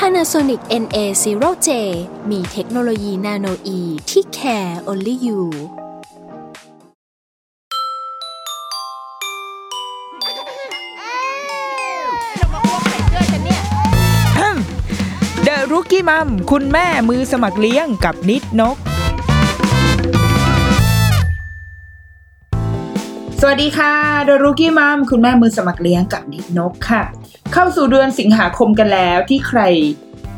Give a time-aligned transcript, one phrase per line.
[0.00, 1.68] Panasonic NA0J
[2.30, 5.40] มีเทคโนโลยีนาโนอีที่ care only you
[15.44, 18.76] เดอะรุกี้มัมคุณแม่มือสมัครเลี้ยงกับนิดนก
[23.40, 23.92] สวัสดีค่ะ
[24.24, 27.04] เดรุกี้มัมคุณแม่มือสมัครเลี้ยงกับนิดนกค่ะ
[27.52, 29.60] เข้าสู่เดือนสิงหาคมกันแล้วที่ใคร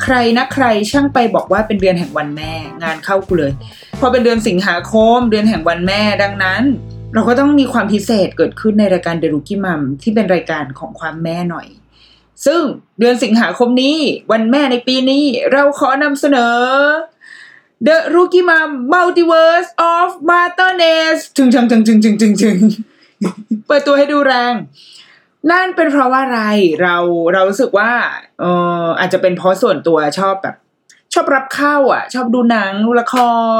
[0.02, 3.52] ใครนะใครช่างไปบอกว่าเป็นเดือนแห่งวันแม่ งานเข้ากูเลย
[4.00, 6.62] พอเป็นเดือนสิงหาคม เดือนแห่งวันแม่ดังนั้น
[7.14, 11.66] เราก็ต้องมีความพิเศษเกิดขึ้นในรายการเดอะรุกี้มัมที่เป็นรายการของความแม่หน่อย
[12.46, 12.62] ซึ่ง
[12.98, 13.98] เดือนสิงหาคมนี้
[14.32, 16.56] วันแม่ในปีนี้ เราขอนำเสนอ
[17.86, 22.56] The Rookie Mom Multiverse of Motherness ถึงจังจังจึงจึงจึงจึง
[23.66, 24.54] เปิดตัวให้ดูแรง
[25.50, 26.42] นั่นเป็นเพราะว่าอะไร
[26.82, 26.96] เรา
[27.32, 27.90] เรารู้สึกว่า
[28.40, 28.44] เอ
[28.84, 30.56] ออาจจะเป็นเพราะส่วนตัวชอบแบบ
[31.14, 33.16] ชอบรับเข้า อะ ชอบดูหนังดูละค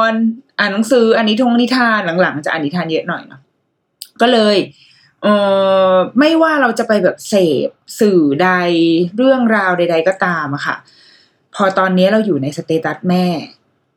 [0.09, 0.11] ร
[0.59, 3.41] อ่านหนังสืออ่านนิทงนิทานหลังๆ จะอ่านนิทานเยอะหน่อยเนาะ
[4.21, 4.57] ก็เลย
[5.23, 5.27] เอ
[5.93, 7.35] อไม่ว่าเราจะไปแบบเส
[7.67, 7.69] พ
[8.01, 8.51] สื่อใด
[9.17, 10.77] เรื่องราวใด ๆ ก็ตามอะค่ะ
[11.55, 13.27] พอตอนนี้เราอยู่ในสเตตัสแม่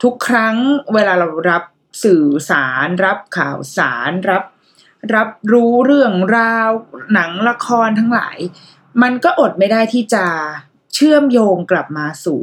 [0.03, 0.55] ทุกครั้ง
[0.93, 1.63] เวลาเรารับ
[2.03, 4.43] สื่อสารรับข่าวสารรับ
[5.15, 6.69] รับรู้เรื่องราว
[7.13, 8.37] หนังละครทั้งหลาย
[9.01, 10.25] มันก็อดไม่ได้ที่จะ
[10.93, 12.41] เชื่อมโยงกลับมาสู่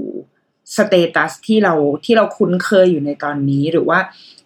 [0.77, 3.99] สเตตัสที่เราที่เราคุ้นเคยอยู่ในตอนนี้หรือว่า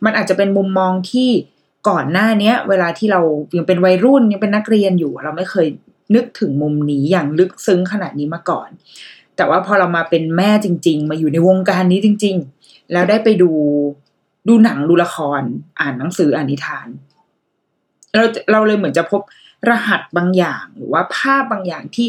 [0.05, 1.31] มันอาจจะเป็นมุมมองที่
[1.89, 3.21] ก่อนหน้าเนี้ย เวลาที่เรา
[3.57, 5.67] ยังเป็นวัยรุ่นยังเป็นนักเรียนอยู่ เราไม่เคย
[6.15, 8.69] นึกถึงมุมนี้อย่างลึกซึ้งขนาดนี้มาก่อน
[9.37, 13.51] แต่ว่าพอเรามาเป็นแม่จริง ๆ มาอยู่ในวงการนี้จริง ๆ แล้วได้ไปดู
[14.49, 15.43] ดูหนังดูละคร
[15.81, 16.89] อ่านหนังสืออ่านนิทาน
[18.15, 19.23] เราเราเลยเหมือนจะพบ
[19.69, 22.09] รหัสบางอย่างหรือว่าภาพบางอย่างที่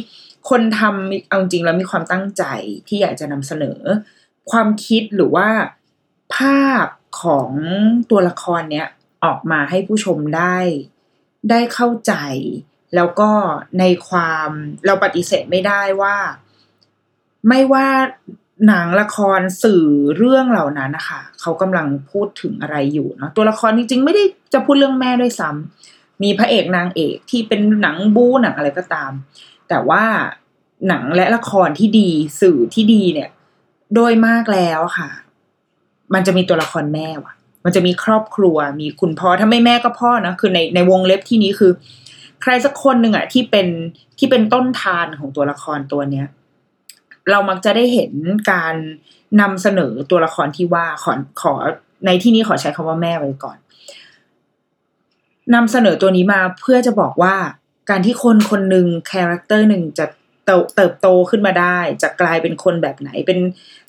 [0.49, 2.43] คนทำเอาจริงแล้วมีความตั้งใจ
[2.87, 3.79] ที่อยากจะนำเสนอ
[4.51, 5.49] ความคิดหรือว่า
[6.35, 6.85] ภาพ
[7.21, 7.51] ของ
[8.09, 8.87] ตัวละครเนี้ย
[9.23, 10.57] ออกมาให้ผู้ชมได้
[11.49, 12.13] ได้เข้าใจ
[12.95, 13.31] แล้วก็
[13.79, 14.49] ในความ
[14.85, 16.15] เราปฏิเสธไม่ได้ว่า
[17.47, 17.87] ไม่ว่า
[18.67, 19.85] หนังละครสื่อ
[20.17, 25.92] เรื่องเหล่านั้นนะคะเขากำลังพูดถึงอะไรอยู่เนาะตัวละครจริงๆ ไม่ได้จะพูดเรื่องแม่ด้วยซ้ำ
[26.23, 29.11] มีพระเอกนางเอกที่เป็นหนังบู๊หนังอะไรก็ตาม
[29.69, 30.03] แต่ว่า
[30.87, 32.09] หนังและละครที่ดี
[32.41, 33.29] สื่อที่ดีเนี่ย
[33.95, 35.09] โดยมากแล้วค่ะ
[36.13, 37.33] มันจะมีตัวละครแม่ว่ะ
[37.65, 41.71] มันจะมีครอบครัว มีคุณพ่อถ้าไม่แม่ก็พ่อนะคือในในวงเล็บที่นี้คือ
[42.41, 43.67] ใครสักคนหนึ่งอะที่เป็น
[44.19, 46.27] ที่เป็นต้นทางของตัวละครตัวเนี้ย
[47.31, 48.13] เรามักจะได้เห็น
[48.51, 48.75] การ
[49.41, 51.53] นำเสนอตัวละครที่ว่าขอขอ
[52.05, 53.57] ในที่นี้ขอใช้คำว่าแม่ไว้ก่อน
[55.53, 57.35] นำเสนอตัวนี้มาเพื่อจะบอกว่า
[57.89, 60.05] การที่คนคนหนึ่ง character หนึ่งจะ
[60.75, 63.39] เติบโตขึ้นมาได้ จะกลายเป็นคนแบบไหน เป็น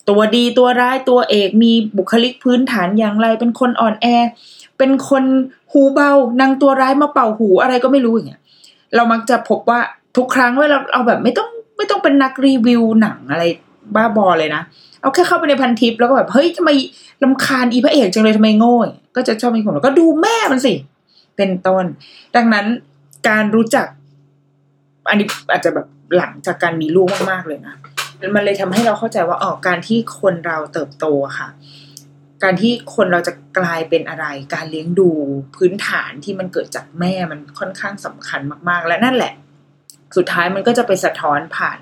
[0.09, 4.07] ตัวดีตัวร้ายตัวเอกมีบุคลิกพื้นฐานอย่างไร เป็นคนอ่อนแอ
[4.79, 5.25] เป็นคน
[5.73, 6.11] หูเบา
[6.41, 8.43] นางตัวร้ายมาเป่าหูอะไรก็ไม่รู้อย่างเงี้ย
[8.95, 9.81] เรามักจะพบว่า
[10.17, 13.45] ทุกครั้งเวลาเราแบบไม่ต้องไม่ต้องเป็นนักรีวิวหนังอะไร
[13.95, 14.63] บ้าบอเลยนะ
[15.01, 16.71] เอาแค่เข้าไปในพันทิปแล้วก็แบบเฮ้ยทำไม
[17.23, 18.77] ลำคาญอีพระเอกจังเลยทำไมโง่
[19.17, 20.73] ก็จะชอบมีคนก็ดูแม่มันสิ
[21.37, 21.85] เป็นต้น
[22.37, 22.67] ดังนั้น
[23.29, 23.87] การรู้จัก
[25.09, 25.87] อันนี้อาจจะแบบ
[26.17, 27.75] หลังจากการมีลูกมากๆเลยนะ
[28.35, 31.07] มันเลยทำให้เราเข้าใจว่าอ๋อการที่คนเราเติบโต
[31.39, 31.49] ค่ะ
[32.43, 35.11] การที่คนเราจะกลายเป็นอะไร การเลี้ยงดู
[35.57, 39.33] พื้นฐานที่มันเกิดจากแม่มันค่อนข้างสำคัญมาก ๆ และนั่นแหละ
[40.17, 41.81] สุดท้ายมันก็จะไปสะท้อนผ่าน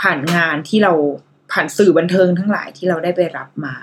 [0.00, 0.92] ผ่านงานที่เรา
[1.52, 3.74] ผ่านสื่อบันเทิงทั้งหลายที่เราได้ไปรับมา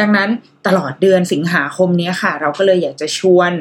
[0.00, 0.28] ดังนั้น
[0.66, 3.52] ตลอดเดือนสิงหาคมนี้ค่ะ เราก็เลยอยากจะชวน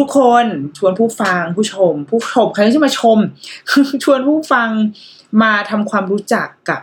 [0.00, 0.44] ทุกๆคน
[0.78, 3.18] ชวนผู้ฟังผู้ชม ผู้ชมใครที่มาชม
[4.04, 4.68] ชวนผู้ฟัง
[5.42, 6.80] มาทำความรู้จักกับ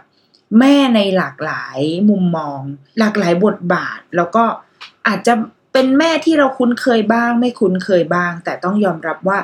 [0.60, 2.60] แม่ในหลากหลายมุมมอง
[3.00, 4.44] หลากหลายบทบาท แล้วก็
[5.08, 5.34] อาจจะ
[5.74, 9.40] เป็นแม่ที่เราคุ้นเคยบ้าง ไม่คุ้นเคยบ้าง แต่ต้องยอมรับว่า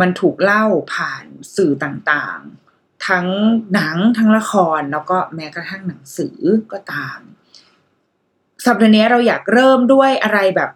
[0.00, 1.24] มันถูกเล่าผ่าน
[1.56, 3.26] สื่อต่างๆ ทั้ง
[3.74, 6.38] หนังทั้งละครแล้วก็แม้กระทั่งหนังสือ
[6.72, 7.18] ก็ตาม
[8.66, 10.70] สัปดาห์นี้เราอยากเริ่มด้วยอะไรแบบ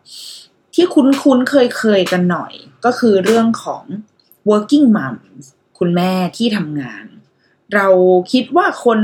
[0.77, 2.53] ที่คุ้นๆเคยเคยกันหน่อย
[2.85, 3.85] ก็คือเรื่องของ
[4.51, 5.17] working mom
[5.79, 7.05] คุณแม่ที่ทำงาน
[7.75, 7.87] เรา
[8.33, 9.01] คิดว่าคน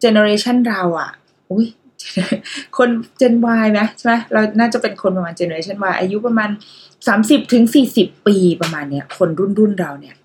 [0.00, 1.10] เจเนอเรชันเราอะ่ะ
[1.50, 1.66] อุ้ย
[2.76, 2.88] คน
[3.18, 3.34] เจน
[3.64, 6.50] Y ไหมใช่ไหมเราน่าจะเป็นคนประมาณเจเนอเรชัน Y อายุประมาณ
[7.06, 10.16] สามสิบถึงสี่สิบปีประมาณเนี้ย คนรุ่นรุ่นเราเนี่ย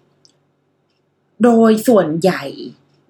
[1.44, 2.44] โดยส่วนใหญ่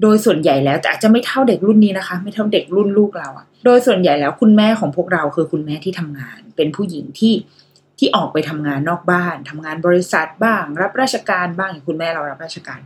[0.02, 7.34] โดยส่วนใหญ่แล้วแต่อาจจะไม่เท่าเด็กรุ่นนี้นะคะ ไม่เท่าเด็กรุ่นลูกเราอะโดยส่วนใหญ่แล้วคุณแม่ของพวกเราคือคุณแม่ที่ทำงาน เป็นผู้หญิงที่
[8.00, 12.80] ที่ออกไปทำงานนอกบ้านทำงานบริษัทบ้าง รับราชการบ้างอย่างคุณแม่เรารับราชการ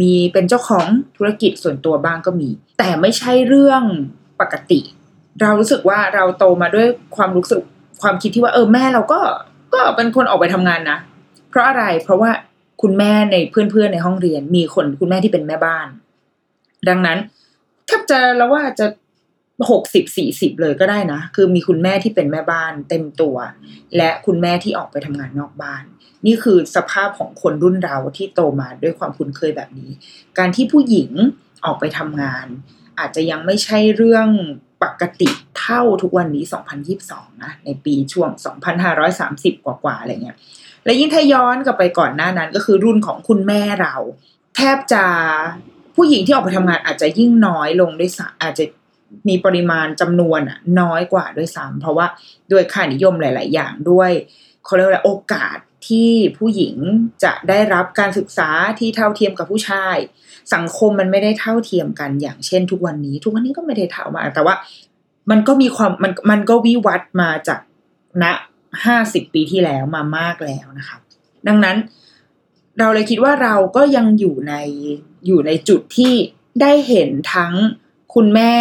[0.00, 0.86] มีเป็นเจ้าของ
[1.16, 2.48] ธุรกิจส่วนตัวบ้างก็มี
[2.78, 3.82] แต่ไม่ใช่เรื่อง
[4.40, 4.80] ปกติ
[5.40, 6.86] เรารู้สึกว่าเราโตมาด้วย
[7.16, 7.62] ความรู้สึก
[8.02, 9.20] ความคิดที่ว่าเออแม่เราก็
[9.74, 10.98] ก็เป็นคนออกไปทำงานนะ
[11.50, 12.30] เพราะอะไรเพราะว่า
[12.82, 15.86] คุณแม่ในเพื่อนๆในห้องเรียน มีคนคุณแม่ที่เป็นแม่บ้าน
[16.88, 17.18] ดังนั้น
[17.86, 18.86] แทบจะแล้วว่าจะ
[19.70, 23.36] หกสิบสี่สิบเลยก็ได้นะ คือมีคุณแม่ที่เป็นแม่บ้านเต็มตัว
[23.96, 25.82] และคุณแม่ที่ออกไปทำงานนอกบ้าน
[26.26, 29.90] นี่คือสภาพของคนรุ่นเราที่โตมาด้วยความคุ้นเคยแบบนี้
[30.38, 31.10] การที่ผู้หญิง
[31.64, 32.46] ออกไปทำงาน
[32.98, 34.28] อาจจะยังไม่ใช่เรื่อง
[34.82, 36.44] ปกติเท่าทุกวันนี้
[36.92, 38.30] 2022 นะ ในปีช่วง
[38.98, 40.36] 2530 กว่าๆ อะไรเงี้ย
[40.84, 43.96] และยิ่งถ้าย้อนกลับไปก่อนหน้านั้นก็คือรุ่นของคุณแม่เรา
[44.56, 45.04] แทบจะ
[45.96, 48.64] ผู้หญิงที่ออกไปทำงานอาจจะยิ่งน้อยลงด้วยซ้ำอาจจะ
[49.28, 50.40] มีปริมาณจำนวน
[50.80, 52.06] น้อยกว่าด้วยซ้ำเพราะว่า
[52.52, 54.10] ด้วยค่านิยมหลาย ๆ อย่างด้วย
[54.64, 55.56] เขาเรียกว่าโอกาส
[55.88, 56.76] ที่ผู้หญิง
[57.24, 59.96] จะได้รับการศึกษาที่เท่าเทียมกับผู้ชาย
[60.54, 64.54] สังคมมันไม่ได้เท่าเทียมกัน อย่างเช่น ทุกวันนี้ ทุกวันนี้ก็ไม่ได้เท่ามา แต่ว่า
[65.30, 67.60] มันก็มีความมันมันก็วิวัฒน์มาจาก
[68.22, 68.24] ณ
[68.84, 70.96] ห้าสิบปีที่แล้วมามากแล้วนะคะ
[71.48, 71.76] ดังนั้น
[72.78, 74.54] เราเลยคิดว่าเราก็ยังอยู่ใน
[75.26, 76.14] อยู่ในจุดที่
[76.60, 77.54] ได้เห็นทั้ง
[78.20, 78.52] คุณแม่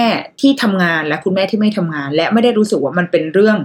[0.42, 3.58] ที่ทำงานและคุณแม่ที่ไม่ทำงาน และไม่ได้รู้สึกว่ามันเป็นเรื่อง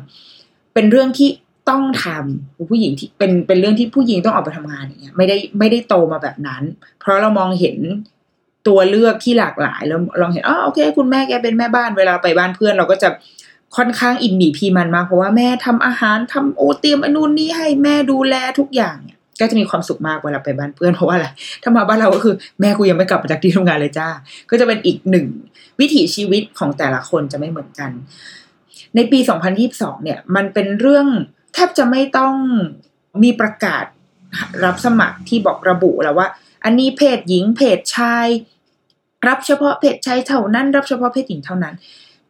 [0.74, 1.28] เป็นเรื่องที่
[1.70, 6.62] ต้องทำผู้หญิงที่เป็นเป็นเรื่องที่ผู้หญิงต้องออกไปทำงานอย่างเงี้ยไม่ได้ไม่ได้โตมาแบบนั้น
[7.00, 7.76] เพราะเรามองเห็น
[8.68, 13.08] ตัวเลือกที่หลากหลายแล้วลองเห็นอ๋อโอเค คุณแม่แกเป็นแม่บ้านเวลาไปบ้านเพื่อนเราก็จะ
[13.76, 21.26] ค่อนข้างอินหมีพีมันมากเพราะว่าแม่ทำอาหารทำโอเตรียมอนุนนี้ให้แม่ดูแลทุกอย่างเนี่ย ก็จะมีความสุขมากเวลาไปบ้านเพื่อนเพราะว่าอะไร
[21.62, 24.08] ถ้ามาบ้านเราก็คือแม่กูยังไม่กลับมาจากที่ทำงานเลยจ้า
[24.50, 25.26] ก็จะเป็นอีกหนึ่ง
[25.80, 27.90] วิถีชีวิตของแต่ละคนจะไม่เหมือนกัน
[28.94, 29.18] ในปี
[29.62, 31.06] 2022 เนี่ย มันเป็นเรื่อง
[31.54, 32.34] แทบจะไม่ต้อง
[33.22, 33.84] มีประกาศ
[34.64, 36.28] รับสมัครที่บอกระบุแล้วว่า
[36.64, 38.26] อันนี้เพศหญิงเพศชาย
[39.28, 41.74] รับเฉพาะเพศชายเท่านั้น รับเฉพาะเพศหญิงเท่านั้น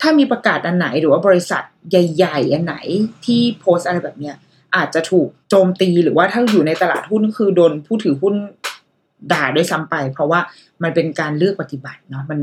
[0.00, 2.76] ถ้ามีประกาศอันไหนหรือว่าบริษัทใหญ่ ๆ อันไหน
[3.24, 4.36] ที่โพสอะไรแบบเนี้ย
[4.76, 8.34] อาจจะถูกโจมตีหรือว่าถ้าอยู่ในตลาดหุ้นคือโดนผู้ถือหุ้น
[9.32, 10.40] ด่าด้วยซ้ำไป เพราะว่า
[10.82, 12.38] มันเป็นการเลือกปฏิบัติเนาะมัน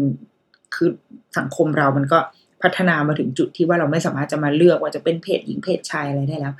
[0.76, 0.90] คือ
[1.38, 2.20] สังคมเรามันก็
[2.62, 6.56] พัฒนามาถึงจุดที่ว่าเราไม่สามารถจะมาเลือกว่าจะเป็นเพศหญิงเพศชายอะไรได้แล้ว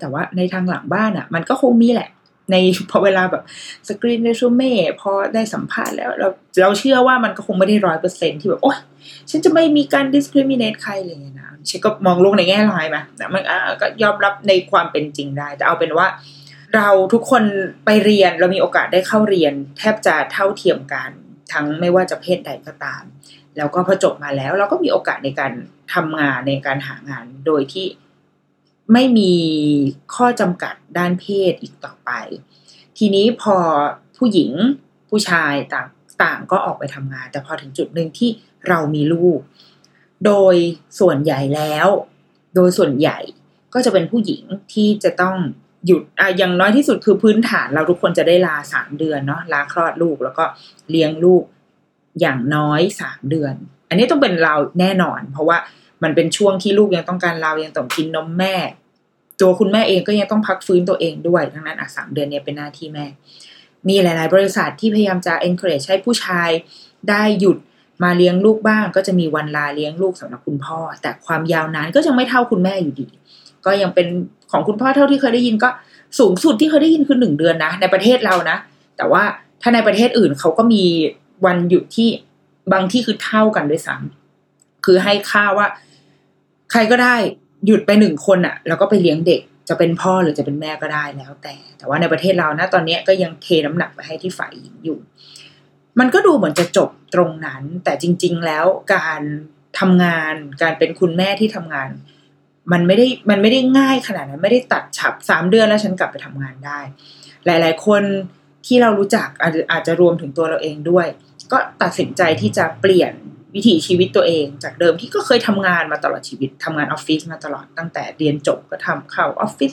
[0.00, 2.08] แต่ว่าในทางหลังบ้านอะ่ะ มันก็คงมีแหละ
[2.50, 2.56] ใน
[2.90, 3.42] พอเวลาแบบ
[3.88, 6.28] สกรีนเรซูเม่พอได้สัมภาษณ์แล้วเรา
[6.60, 8.78] เราเชื่อว่ามันก็คงไม่ได้ร้อยเปอร์เซ็นที่แบบโอ๊ย
[9.30, 13.42] ฉันจะไม่มีการ discriminate ใครเลยนะฉันก็มองโลกในแง่ร้ายไหมแต่มัน
[13.80, 16.06] ก็ยอมรับในความเป็นจริงได้ แต่เอาเป็นว่า
[16.76, 17.42] เราทุกคน
[17.84, 21.10] ไปเรียนเรามีโอกาสได้เข้าเรียน แทบจะเท่าเทียมกัน
[21.52, 23.02] ทั้งไม่ว่าจะเพศใดก็ตาม
[23.56, 25.52] แล้วก็พอจบมาแล้ว เราก็มีโอกาสในการ
[25.94, 27.86] ทำงานในการหางานโดยที่
[28.92, 29.32] ไม่มี
[30.14, 32.10] ข้อจำกัดด้านเพศอีกต่อไป
[32.98, 33.56] ทีนี้พอ
[34.16, 34.52] ผู้หญิง
[35.08, 35.86] ผู้ชายต่าง
[36.22, 38.30] ต่างก็ออกไปทำงาน แต่พอถึงจุดหนึ่งที่
[38.68, 39.40] เรามีลูก
[40.26, 40.56] โดย
[41.00, 41.88] ส่วนใหญ่แล้ว
[42.54, 43.18] โดยส่วนใหญ่
[43.74, 45.36] ก็จะเป็นผู้หญิงที่จะต้อง
[45.86, 50.44] หยุดอะอย่างน้อยที่สุดคือพื้นฐานเราทุกคนจะได้ลาสามเดือนเนาะลาคลอดลูกแล้วก็
[50.90, 51.42] เลี้ยงลูก
[52.20, 53.54] อย่างน้อยสามเดือน
[53.88, 55.58] อันนี้ต้องเป็นเราแน่นอน เพราะว่า
[56.02, 58.54] มันเป็นช่วงที่ลูกยังต้องการเรายังต้องกินนมแม่
[59.40, 63.06] ตัวคุณแม่เองก็ยังต้องพักฟื้นตัวเองด้วยดังนั้นอะสามเดือนเนี่ยเป็นหน้าที่แม่
[63.88, 66.50] มีหลาย ๆ บริษัทที่พยายามจะ encourage ให้ผู้ชาย
[67.10, 67.56] ได้หยุด
[68.02, 73.06] มาเลี้ยงลูกบ้าง ก็จะมีวันลาเลี้ยงลูกสำหรับคุณพ่อ แต่ความยาวนานก็ยังไม่เท่าคุณแม่อยู่ดี
[73.66, 74.06] ก็ยังเป็น
[74.50, 75.68] ของคุณพ่อเท่าที่เคยได้ยินก็
[76.18, 78.56] สูงสุดที่เคยได้ยินคือหนึ่งเดือนนะ ในประเทศเรานะ
[78.96, 79.22] แต่ว่า
[79.62, 80.84] ถ้าในประเทศอื่นเขาก็มี
[81.46, 82.08] วันหยุดที่
[82.72, 85.66] บางที่คือเท่ากันด้วยซ้ำคือให้ค่าว่า
[86.70, 87.16] ใครก็ได้
[87.66, 94.98] หยุดไปหนึ่งคนอะ่ะแล้วก็ไปเลี้ยงเด็กจะเป็นพ่อหรือจะเป็นแม่ก็ได้แล้วแต่ แต่ว่าในประเทศเรานะตอนนี้ก็ยังเทน้ำหนักไปให้ที่ฝ่ายหญิงอยู่
[95.98, 99.20] มันก็ดูเหมือนจะจบตรงนั้น แต่จริง ๆ แล้วการ
[99.78, 101.88] ทำงานการเป็นคุณแม่ที่ทำงาน
[102.72, 106.80] มันไม่ได้มันไม่ได้ง่ายขนาดนั้นไม่ได้ตัดฉับสามเดือนแล้วฉันกลับไปทำงานได้
[107.46, 108.02] หลาย ๆ คน
[108.66, 111.06] ที่เรารู้จักอาจจะอาจจะรวมถึงตัวเราเองด้วย
[111.52, 113.12] ก็ตัดสินใจที่จะเปลี่ยน
[113.58, 119.72] วิถีชีวิตตัวเอง จากเดิมที่ก็เคยทำงานมาตลอดชีวิตทำงานออฟฟิศมาตลอดตั้งแต่เรียนจบก็ทำเข้าออฟฟิศ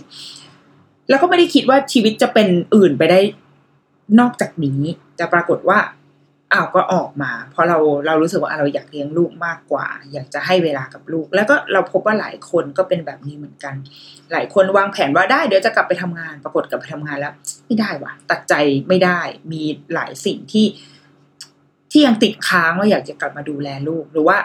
[1.09, 3.19] แล้วก็ไม่ได้คิดว่าชีวิตจะเป็นอื่นไปได้
[4.19, 4.81] นอกจากนี้
[5.15, 5.79] แต่ปรากฏว่า
[6.53, 13.75] อ้าวก็ออกมา เพราะเราเรารู้สึกว่าเราอยากเลี้ยงลูกมากกว่า อยากจะให้เวลากับลูก แล้วก็เราพบว่าหลายคนก็เป็นแบบนี้เหมือนกัน
[14.31, 17.33] หลายคนวางแผนว่าได้เดี๋ยวจะกลับไปทำงาน ปรากฏกลับไปทำงานแล้ว
[17.65, 18.53] ไม่ได้ว่ะตัดใจ
[18.87, 19.19] ไม่ได้
[19.51, 19.63] มี
[19.93, 20.65] หลายสิ่งที่
[21.91, 24.37] ที่ยังติดค้างว่าอยากจะกลับมาดูแลลูก หรือว่า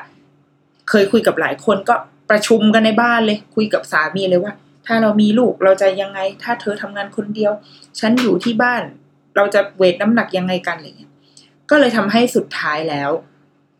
[0.89, 1.95] เคยคุยกับหลายคนก็
[2.31, 4.53] ประชุมกันในบ้านเลย คุยกับสามีเลยว่า
[4.87, 7.53] ถ้าเรามีลูกเราจะยังไง ถ้าเธอทำงานคนเดียว
[8.01, 8.83] ฉันอยู่ที่บ้าน
[9.37, 11.13] เราจะเวทน้ำหนักยังไงกันอะไรเงี้ย
[11.71, 13.11] ก็เลยทำให้สุดท้ายแล้ว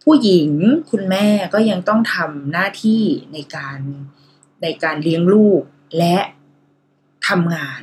[0.05, 0.51] ผู้หญิง
[0.91, 3.03] คุณแม่ก็ยังต้องทำหน้าที่
[3.33, 3.79] ในการ
[4.63, 5.63] ในการเลี้ยงลูก
[5.99, 6.17] และ
[7.29, 7.81] ทำงาน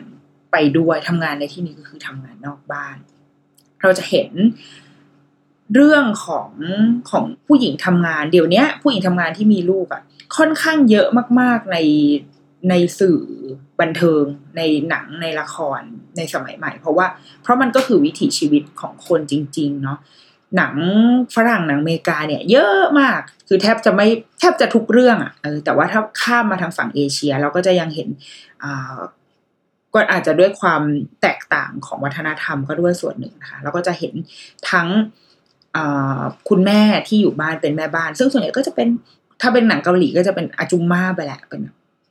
[0.51, 2.97] ไปด้วยทำงานในที่นี้ก็คือทำงานนอกบ้าน
[3.81, 4.31] เราจะเห็น
[5.73, 6.49] เรื่องของ
[7.09, 10.01] ของผู้หญิงทำงานเดี๋ยวนี้ผู้หญิงทำงานที่มีลูกอะ่ะ
[10.37, 11.07] ค่อนข้างเยอะ
[11.39, 11.77] มากๆใน
[12.69, 13.19] ในสื่อ
[13.79, 14.23] บันเทิง
[14.57, 15.81] ในหนังในละคร
[16.17, 17.07] ในสมัยใหม่ เพราะว่า
[17.41, 19.99] เพราะมันก็คือวิถีชีวิตของคนจริง ๆ เนาะ
[20.57, 20.73] หนัง
[21.35, 24.07] ฝรั่งหนังอเมริกาเนี่ย เยอะมาก คือแทบจะไม่
[24.39, 28.09] แทบจะทุกเรื่องอะ่ะเออแต่ว่าถ้าข้ามมาทางฝั่งเอเชีย เราก็จะยังเห็น
[28.63, 28.97] อ่า
[29.93, 30.81] ก็อาจจะด้วยความ
[31.21, 34.13] แตกต่างของวัฒนธรรมก็ด้วยส่วนหนึ่งนะคะเราก็จะเห็น
[34.71, 34.87] ทั้ง
[36.49, 38.87] คุณแม่ที่อยู่บ้านเป็นแม่บ้าน ซึ่งส่วนใหญ่ก็จะเป็น
[39.41, 41.61] ถ้าเป็นหนังเกาหลีก็จะเป็นอาจุมมาไปแหละเป็น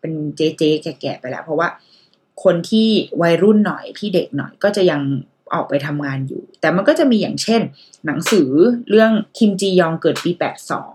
[0.01, 1.69] เป็นเจ๊เจ๊แก่ๆไปแล้ว เพราะว่า
[2.45, 2.89] คนที่
[3.23, 5.01] วัยรุ่นหน่อยที่เด็กหน่อยก็จะยัง
[5.55, 7.61] ออกไปทำงานอยู่ แต่มันก็จะมีอย่างเช่น
[8.07, 8.51] หนังสือ
[8.91, 10.95] เรื่องคิมจียองเกิดปีแปดสอง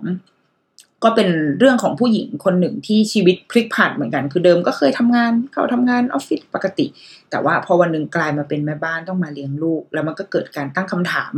[1.04, 6.86] ก็เป็นเรื่องของผู้หญิงคนหนึ่งที่ชีวิตพลิกผันเหมือนกัน คือเดิมก็เคยทำงานเขาทำงานออฟฟิศปกติ
[7.30, 11.34] แต่ว่าพอวันหนึ่งกลายมาเป็นแม่บ้านต้องมาเลี้ยงลูก แล้วมันก็เกิดการตั้งคำถาม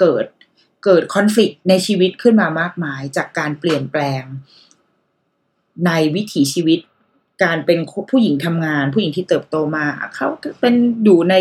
[0.00, 0.24] เกิด
[0.84, 4.22] เกิดคอนฟ lict ในชีวิตขึ้นมามากมาย จากการเปลี่ยนแปลง
[5.86, 6.78] ในวิถีชีวิต
[7.44, 7.78] การเป็น
[8.10, 9.86] ผู้หญิงทำงาน ผู้หญิงที่เติบโตมา
[10.16, 10.28] เขา
[10.60, 10.74] เป็น
[11.04, 11.34] อยู่ใน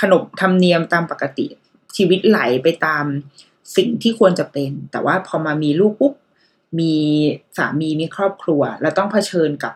[0.00, 1.46] ขนบธรรมเนียมตามปกติ
[1.96, 3.04] ชีวิตไหลไปตาม
[3.76, 6.14] สิ่งที่ควรจะเป็น แต่ว่าพอมามีลูกปุ๊บ
[6.78, 6.94] มี
[7.56, 9.72] สามีมีครอบครัวแล้วต้องเผชิญกับ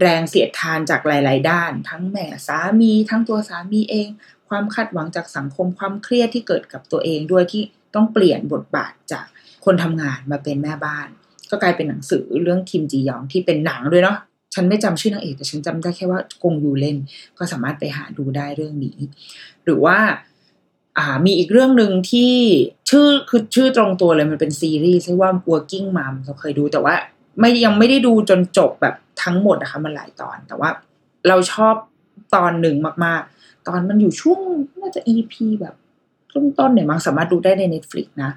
[0.00, 4.08] แรงเสียดทานจากหลาย ๆ ด้าน ทั้งแม่สามี ทั้งตัวสามีเอง
[4.48, 7.62] ความคาดหวังจากสังคมความเครียดที่เกิดกับตัวเองด้วยที่
[7.94, 9.26] ต้องเปลี่ยนบทบาทจาก
[9.64, 11.08] คนทำงานมาเป็นแม่บ้าน
[11.50, 14.18] ก็กลายเป็นหนังสือเรื่องคิมจียองที่เป็นหนังด้วยเนาะ
[14.54, 16.96] ฉันไม่จำชื่อนางเอกแต่ฉันจำได้แค่ว่ากงยูเล่น
[17.38, 18.98] ก็สามารถไปหาดูได้เรื่องนี้
[19.64, 19.98] หรือว่า
[20.98, 22.32] อ่ามีอีกเรื่องหนึ่งที่
[22.90, 26.94] ชื่อคือชื่อตรงตัวเลยมันเป็นซีรีส์ชื่อว่า Working Mom เราเคยดูแต่ว่า
[27.38, 30.70] ไม่ยังไม่ได้ดูจนจบแบบทั้งหมดนะคะมันหลายตอน แต่ว่า
[31.28, 31.74] เราชอบ
[32.34, 34.40] ตอนหนึ่งมาก ๆ ตอนมันอยู่ช่วง
[34.80, 35.74] น่าจะ EP แบบ
[36.34, 38.32] ต้นต้นเนี่ยมันสามารถดูได้ใน Netflix นะ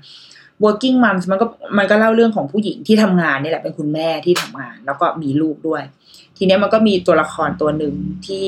[0.64, 1.46] working mom มันก็
[1.78, 5.84] มันก็เล่าเรื่องของผู้หญิงที่ทำงานนี่แหละเป็นคุณแม่ที่ทำงาน แล้วก็มีลูกด้วย
[6.38, 7.96] ทีเนี้ยมันก็มีตัวละครตัวหนึ่ง
[8.28, 8.46] ที่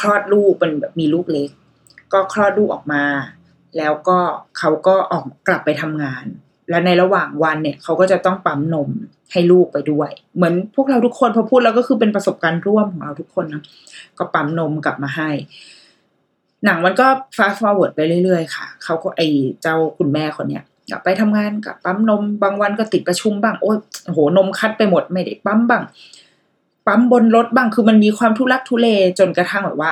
[0.00, 1.50] คลอดลูกเป็นแบบมีลูกเล็ก
[2.12, 3.04] ก็คลอดลูกออกมา
[3.78, 4.18] แล้วก็
[4.58, 6.24] เขาก็ออกกลับไปทำงาน
[6.70, 8.90] แล้วในระหว่างวันเนี่ยเขาก็จะต้องปั๊มนม
[9.32, 13.62] ให้ลูกไปด้วย เหมือนพวกเราทุกคนพอพูดแล้วก็คือเป็นประสบการณ์ร่วมของเราทุกคนนะ
[14.18, 15.30] ก็ปั๊มนมกลับมาให้
[16.64, 17.06] หนังมันก็
[17.36, 19.20] fast forward ไปเรื่อยๆ ค่ะ เขาก็ไอ
[19.62, 23.76] เจ้าคุณแม่คนเนี้ยกลับไปทำงานกับปั๊มนมบางวันก็ติดประชุมบ้างโอ้ย
[24.12, 25.82] โหนมคัดไปหมดไม่ได้ปั๊มบ้าง
[26.86, 29.90] ปั๊มบนรถบ้างคือมันมีความทุลักทุเลจนกระทั่งแบบว่า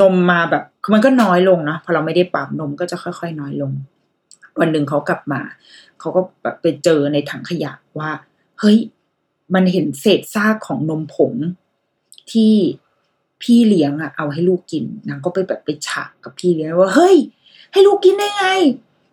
[0.00, 3.72] นมมาแบบคือมันก็น้อยลงเนาะพอเราไม่ได้ปั๊มนมก็จะค่อย ๆ น้อยลง
[4.60, 5.40] วันหนึ่งเขากลับมา
[6.00, 8.10] เขาก็แบบไปเจอในถังขยะว่า
[8.60, 8.78] เฮ้ย
[9.54, 11.32] มันเห็นเศษซากของนมผง
[12.32, 12.54] ที่
[13.42, 17.16] พี่เลี้ยงอะเอาให้ลูกกินนางก็ไปแบบไปฉากกับพี่เลี้ยงว่าเฮ้ย
[17.72, 18.46] ให้ลูกกินได้ไง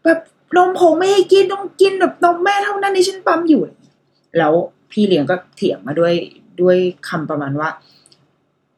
[0.03, 0.19] แบบ
[0.57, 3.61] นมผงไม่ให้กินต้องกินแบบนมแม่เท่านั้นที่ฉันปั๊มอยู่
[4.37, 4.53] แล้ว
[4.91, 6.13] พี่เลี้ยงก็เถียงมาด้วย
[6.61, 7.69] ด้วยคำประมาณว่า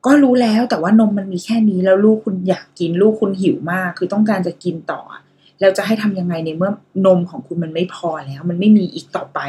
[0.05, 5.01] ก็รู้แล้วแต่ว่านมมันมีแค่นี้แล้วลูกคุณอยากกินลูกคุณหิวมาก คือต้องการจะกินต่อ
[5.59, 6.71] แล้วจะให้ทำยังไงในเมื่อ
[7.05, 9.39] นมของคุณมันไม่พอแล้ว มันไม่มีอีกต่อไป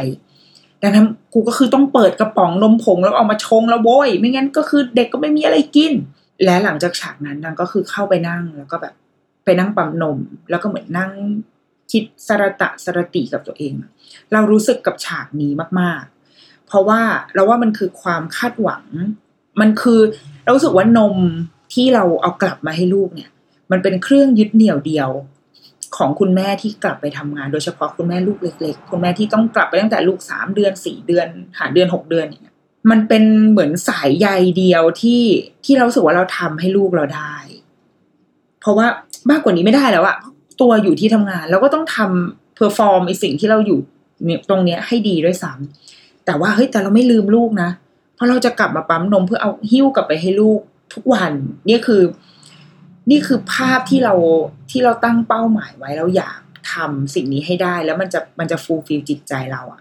[0.83, 5.93] ดังนั้นกูก็คือต้องเปิดกระป๋องนมผงแล้วเอามาชงแล้วโว้ยไม่งั้นก็คือเด็กก็ไม่มีอะไรกิน
[6.45, 8.95] และหลังจากฉากนั้นนางก็คือเข้าไปนั่งแล้วก็แบบ
[9.45, 10.19] ไปนั่งปั๊มนม
[10.51, 11.13] แล้วก็เหมือนนั่ง
[11.93, 13.73] คิดสระตะสระติกับตัวเอง
[14.33, 17.01] เรารู้สึกกับฉากนี้มากๆ เพราะว่า
[17.35, 18.85] เราว่ามันคือความคาดหวัง
[19.61, 20.01] มันคือ
[20.43, 21.17] เรารู้สึกว่านม
[21.75, 23.31] ที่เราเอากลับมาให้ลูกเนี่ย
[23.71, 25.11] มันเป็นเครื่องยึดเหนี่ยวเดียว
[25.97, 31.27] ของคุณแม่ที่กลับไปทำงาน โดยเฉพาะคุณแม่ลูกเล็กๆ คุณแม่ที่ต้องกลับไปตั้งแต่ลูกสามเดือนสี่เดือน
[31.59, 32.53] ห้าเดือนหกเดือนเนี่ย
[32.91, 35.23] มันเป็นเหมือนสายใยเดียวที่
[35.65, 37.35] ที่เรารู้สึกว่าเราทำให้ลูกเราได้
[38.61, 38.87] เพราะว่า
[39.31, 40.17] มากกว่านี้ไม่ได้แล้วอะ
[40.61, 43.79] ตัวอยู่ที่ทำงานเราก็ต้องทำ perform ไอ้สิ่งที่เราอยู่
[44.49, 47.71] ตรงเนี้ยให้ดีด้วยซ้ำแต่ว่าเฮ้ยแต่เราไม่ลืมลูกนะ
[48.15, 50.61] เพราะเราจะกลับมาปั๊มนมเพื่อเอาหิ้วกลับไปให้ลูก
[50.95, 51.33] ทุกวัน
[51.69, 52.03] นี่คือ
[53.11, 54.15] นี่คือภาพที่เรา
[54.71, 56.41] ที่เราตั้งเป้าหมายไว้แล้วอยาก
[56.73, 59.81] ทำสิ่งนี้ให้ได้แล้วมันจะมันจะ fulfill จิตใจเราอะ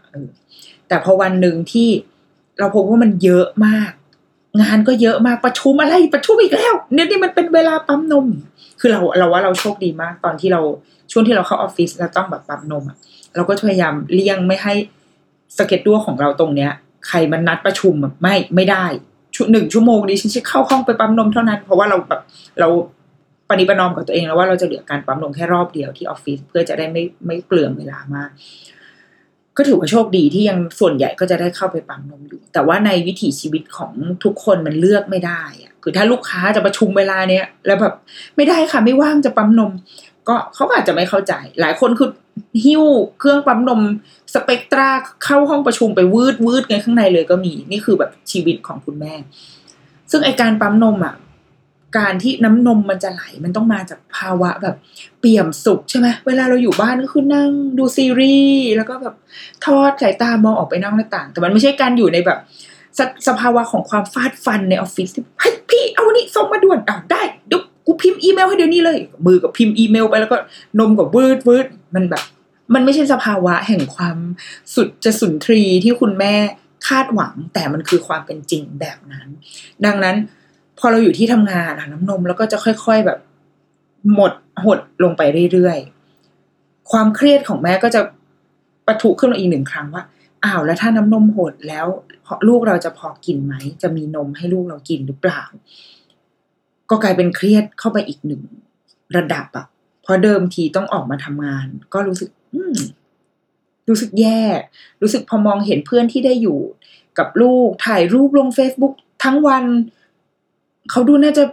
[0.88, 1.90] แต่พอวันหนึ่งที่
[2.60, 3.92] เราพบว่ามันเยอะมาก
[4.62, 8.28] งานก็เยอะมากประชุมอะไรประชุมอีกแล้วเนี่ยนี่มันเป็นเวลาปั๊มนม
[8.80, 10.62] คือเราเราว่าเราโชคดีมากตอนที่เรา
[11.12, 12.98] ช่วงที่เราเข้าออฟฟิศแล้วต้องแบบปั๊มนมอะ
[13.36, 14.74] เราก็พยายามเลี่ยงไม่ให้
[15.58, 16.72] สเก็ตดัวของเราตรงเนี้ย
[17.08, 18.86] ใครมันนัดประชุมอะไม่ไม่ได้
[19.36, 22.22] ชุดหนึ่งชั่วโมงนี้ฉันจะเข้าห้องไปปั๊มนมเท่านั้น เพราะว่าเราแบบ
[22.60, 22.70] เรา
[23.51, 28.29] ปณิปนอมกับตัวเองแล้วว่าเราจะเหลือการปั๊มนมแค่รอบเดียวที่ออฟฟิศเพื่อจะได้ไม่ไม่เปลืองเวลามาก
[29.58, 33.93] ก็ถือว่าโชคดีที่ยังส่วนใหญ่ก็จะได้เข้าไปปั๊มนมอยู่ แต่ว่าในวิถีชีวิตของ
[34.24, 37.93] ทุกคนมันเลือกไม่ได้อะคือถ้าลูกค้าจะประชุมเวลาเนี้ยแล้วแบบ
[38.36, 39.72] ไม่ได้ค่ะไม่ว่างจะปั๊มนม
[40.27, 42.10] ก็เขาอาจจะไม่เข้าใจ หลายคนคือ
[42.63, 42.84] หิ้ว
[43.20, 43.81] เครื่องปั๊มนม
[44.34, 44.89] สเปกตรา
[45.24, 49.13] เข้าห้องประชุมไปวืดวืดไงข้างในเลยก็มี นี่คือแบบชีวิตของคุณแม่
[50.12, 51.15] ซึ่งไอการปั๊มนมอะ
[51.98, 54.75] การที่น้ำนมมันจะไหลมันต้องมาจากภาวะแบบ
[55.19, 59.15] เปี่ยมสุขใช่ไหมเวลาเราอยู่บ้านก็คือนั่งดูซีรีส์แล้วก็แบบ
[59.65, 62.39] ทอดสายตามองออกไปนอกหน้าต่าง แต่มันไม่ใช่การอยู่ในแบบ
[62.98, 70.38] สสภาวะของความฟาดฟันในออฟฟิศที่เฮ้ยพี่เอาวันนี้ส่งมาด่วนอะได้เดี๋ยวกูพิมพ์อีเมลให้เดี๋ยวนี้เลย มือกับพิมพ์อีเมลไปแล้วก็
[70.79, 72.24] นมกับวืดวืดมันแบบ
[72.74, 74.17] มันไม่ใช่สภาวะแห่งความ
[74.75, 76.36] สุดจะสุนทรีที่คุณแม่
[76.88, 79.27] คาดหวัง แต่มันคือความเป็นจริงแบบนั้น
[79.86, 80.15] ดังนั้น
[80.83, 83.19] พอเราอยู่ที่ทำงานอะน้ำนมแล้วก็จะค่อย ๆแบบ
[84.13, 84.31] หมด
[84.65, 85.21] หดลงไป
[85.53, 88.01] เรื่อยๆ ความเครียดของแม่ก็จะ
[88.88, 90.03] ปะทุขึ้นมาอีกหนึ่งครั้งว่า
[90.43, 91.88] อ้าวแล้วถ้าน้ำนมหดแล้ว
[92.47, 95.41] ลูกเราจะพอกินไหม จะมีนมให้ลูกเรากินหรือเปล่า
[96.89, 98.41] ก็กลายเป็นเครียดเข้าไปอีกหนึ่ง
[99.17, 99.65] ระดับอะ
[100.01, 102.61] เพราะเดิมทีต้องออกมาทำงาน ก็รู้สึก อื
[103.89, 104.43] รู้สึกแย่
[105.01, 106.59] รู้สึกพอมองเห็นเพื่อนที่ได้อยู่
[107.17, 109.63] กับลูกถ่ายรูปลง Facebook ทั้งวัน
[110.89, 111.43] เขาดูน่าจะ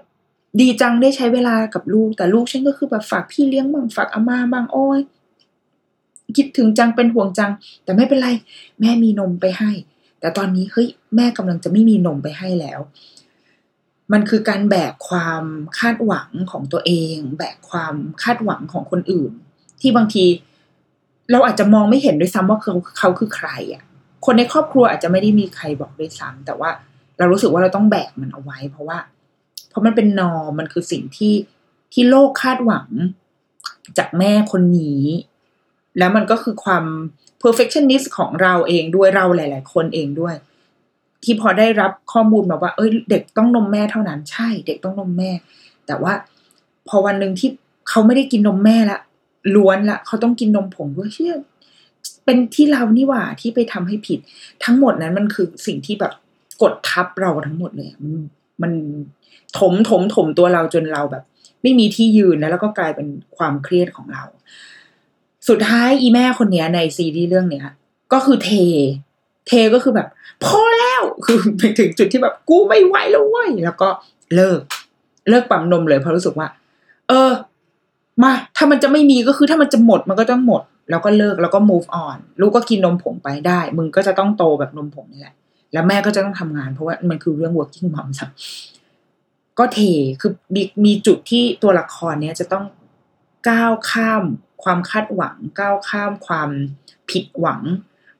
[0.61, 5.01] ดีจังได้ใช้เวลากับลูก แต่ลูกฉันก็คือแบบฝากพี่เลี้ยงบ้างฝากอาม่าบ้างโอ้ย
[6.37, 7.53] คิดถึงจังเป็นห่วงจัง
[7.85, 8.29] แต่ไม่เป็นไร
[8.81, 9.71] แม่มีนมไปให้
[10.21, 12.81] แต่ตอนนี้เฮ้ยแม่กำลังจะไม่มีนมไปให้แล้ว
[14.13, 15.45] มันคือการแบกความ
[15.79, 19.33] คาดหวังของตัวเอง แบกความคาดหวังของคนอื่น
[19.81, 20.25] ที่บางที
[21.31, 23.83] เราอาจจะมองไม่เห็นด้วยซ้ำว่าเขาเขาคือใครอะ
[24.25, 26.71] คนในครอบครัวอาจจะไม่ได้มีใครบอกด้วยซ้ำแต่ว่า
[27.19, 28.99] เรารู้สึกว่าเราต้องแบกมันเอาไว้ เพราะว่า
[29.79, 31.35] ราะมันเป็นนอมันคือสิ่งที่
[31.93, 32.89] ที่โลกคาดหวัง
[33.99, 35.03] จากแม่คนนี้
[35.99, 36.85] แล้วมันก็คือความ
[37.43, 40.35] perfectionist ของเราเองด้วยเราหลาย ๆ คนเองด้วย
[41.25, 45.31] ที่พอได้รับข้อมูลมาว่า เอ้ย เด็กต้องนมแม่เท่านั้นใช่ เด็กต้องนมแม่
[45.87, 46.13] แต่ว่า
[46.89, 47.51] พอวันหนึ่งที่
[47.89, 48.99] เขาไม่ได้กินนมแม่ละ
[49.55, 51.35] ล้วนละเขาต้องกินนมผงด้วยเชื่อ
[52.25, 54.19] เป็นที่เรานี่หว่าที่ไปทำให้ผิด
[54.65, 56.13] ทั้งหมดนั้นมันคือสิ่งที่แบบ
[56.63, 58.13] กดทับเราทั้งหมดเลยมัน
[58.63, 58.73] มัน
[59.59, 61.25] ถมถมถมตัวเราจนเราแบบ
[61.63, 64.25] ไม่มีที่ยืนแล้วแล้วก็กลายเป็นความเครียดของเรา
[65.49, 67.67] สุดท้ายอีแม่คนนี้ในซีรีส์เรื่องเนี้ย
[68.13, 68.51] ก็คือเท
[69.47, 70.09] เทก็คือแบบ
[70.45, 73.89] พอแล้วคือไปถึงจุดที่แบบกูไม่ไหวแล้วเว้ยแล้วก็
[74.35, 74.61] เลิก
[75.29, 76.49] เลิกปั๊มนมเลยเพราะรู้สึกว่า
[77.09, 77.31] เออ
[78.23, 85.35] มา ถ้ามันจะไม่มีก็คือถ้ามันจะหมดมันก็ต้องหมด แล้วก็เลิกแล้วก็ move on ลูกก็กินนมผงไปได้ มึงก็จะต้องโตแบบนมผงนี่แหละ
[85.73, 88.27] แล้วแม่ก็จะต้องทำงาน เพราะว่ามันคือเรื่อง working mom สั
[89.59, 89.79] ก็เท
[90.21, 92.65] คือมีมีจุดที่ตัวละครเนี้ยจะต้อง
[93.49, 94.23] ก้าวข้าม
[94.63, 96.51] ความคาดหวัง ก้าวข้ามความ
[97.11, 97.63] ผิดหวัง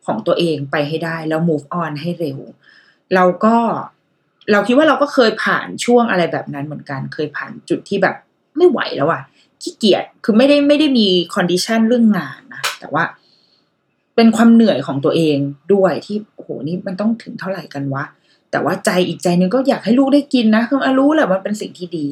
[0.07, 2.39] ของตัวเองไปให้ได้ แล้ว move on ให้เร็ว
[3.15, 3.57] เราก็
[4.53, 8.17] เราคิดว่าเราก็เคยผ่านช่วงอะไรแบบนั้นเหมือนกัน เคยผ่านจุดที่แบบ
[8.57, 9.23] ไม่ไหวแล้วอะ
[9.63, 13.05] ขี้เกียจคือไม่ได้ไม่ได้มีคอนดิชันเรื่องงานนะแต่ว่า
[14.21, 15.39] เป็นความเหนื่อยของตัวเอง
[15.75, 18.05] ด้วยที่โหนี่มันต้องถึงเท่าไหร่กันวะ
[18.51, 22.07] แต่ว่าใจอีกใจนึงก็อยากให้ลูกได้กินนะคือรู้แหละมันเป็นสิ่งที่ดี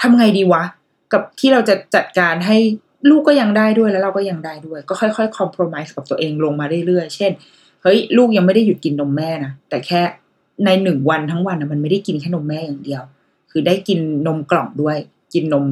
[0.00, 0.62] ทำไงดีวะ
[1.12, 2.56] กับที่เราจะจัดการให้
[3.10, 7.32] ลูกก็ยังได้ด้วยแล้วเราก็ยังได้ด้วย ก็ค่อยๆคอม p r o m i s e กับตัวเองลงมาเรื่อยๆเช่น
[7.82, 10.02] เฮ้ยลูกยังไม่ได้หยุดกินนมแม่นะแต่แค่
[10.64, 13.02] ในหนึ่งวันทั้งวันนะมันไม่ได้กินแค่นมแม่อย่างเดียว
[13.50, 14.96] คือได้กินนมกล่องด้วย
[15.34, 15.66] กินนม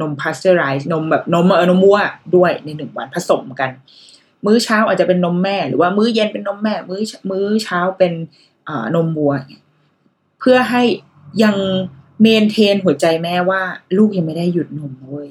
[0.00, 1.98] นมพาสเจอร์ไรส์นมแบบนมเออนมวัว
[2.36, 3.70] ด้วยในหนึ่งวันผสมกัน
[4.46, 7.00] มื้อเช้าอาจจะเป็นนมแม่ หรือว่ามื้อเย็นเป็นนมแม่ มื้อ
[7.30, 8.12] มื้อเช้าเป็น
[8.94, 9.34] นมวัว
[10.40, 10.82] เพื่อให้
[11.42, 11.56] ยัง
[12.20, 13.60] maintain หัวใจแม่ว่า
[13.98, 15.28] ลูกยังไม่ได้หยุดนมเว้ย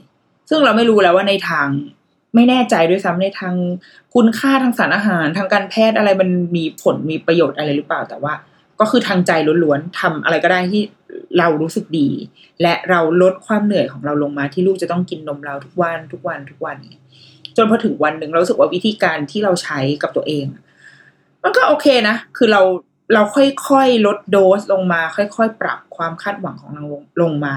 [0.50, 1.68] ซึ่งเราไม่รู้แล้วว่าในทาง
[2.36, 3.56] ไม่แน่ใจด้วยซ้ำในทาง
[4.14, 8.34] คุณค่าทางสารอาหาร ทางการแพทย์อะไรมันมีผลมีประโยชน์อะไรหรือเปล่า แต่ว่า
[8.80, 9.32] ก็คือทางใจ
[9.64, 10.82] ล้วนๆทำอะไรก็ได้ที่
[11.40, 12.10] เรารู้สึกดี
[12.62, 16.78] และเราลดความเหนื่อยของเราลงมาที่ลูกจะต้องกินนมเราทุกวันทุกวันทุกวัน
[17.60, 20.46] จนพอถึงวันหนึ่งเราสึกว่าวิธีการที่เราใช้กับตัวเอง
[21.44, 22.62] มันก็โอเคนะ คือเรา
[23.14, 26.84] เราค่อยๆ ลดโดสลงมา ค่อยๆ ปรับความคาดหวังของเรา
[27.22, 27.56] ลงมา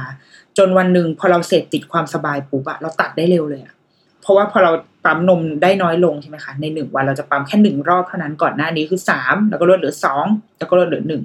[0.59, 3.75] จนวันหนึ่งพอเราเสร็จติดความสบายปุ๊บอะเราตัดได้เร็วเลยอะ
[4.23, 4.73] เพราะว่าพอเรา
[5.05, 10.27] ปั๊มนมได้น้อยลงใช่ไหมคะในหนึ่งวันเราจะปั๊มแค่หนึ่งรอบเท่านั้นก่อนหน้านี้คือสามแล้วก็ลดเหลือสอง
[10.59, 11.23] แล้วก็ลดเหลือหนึ่ง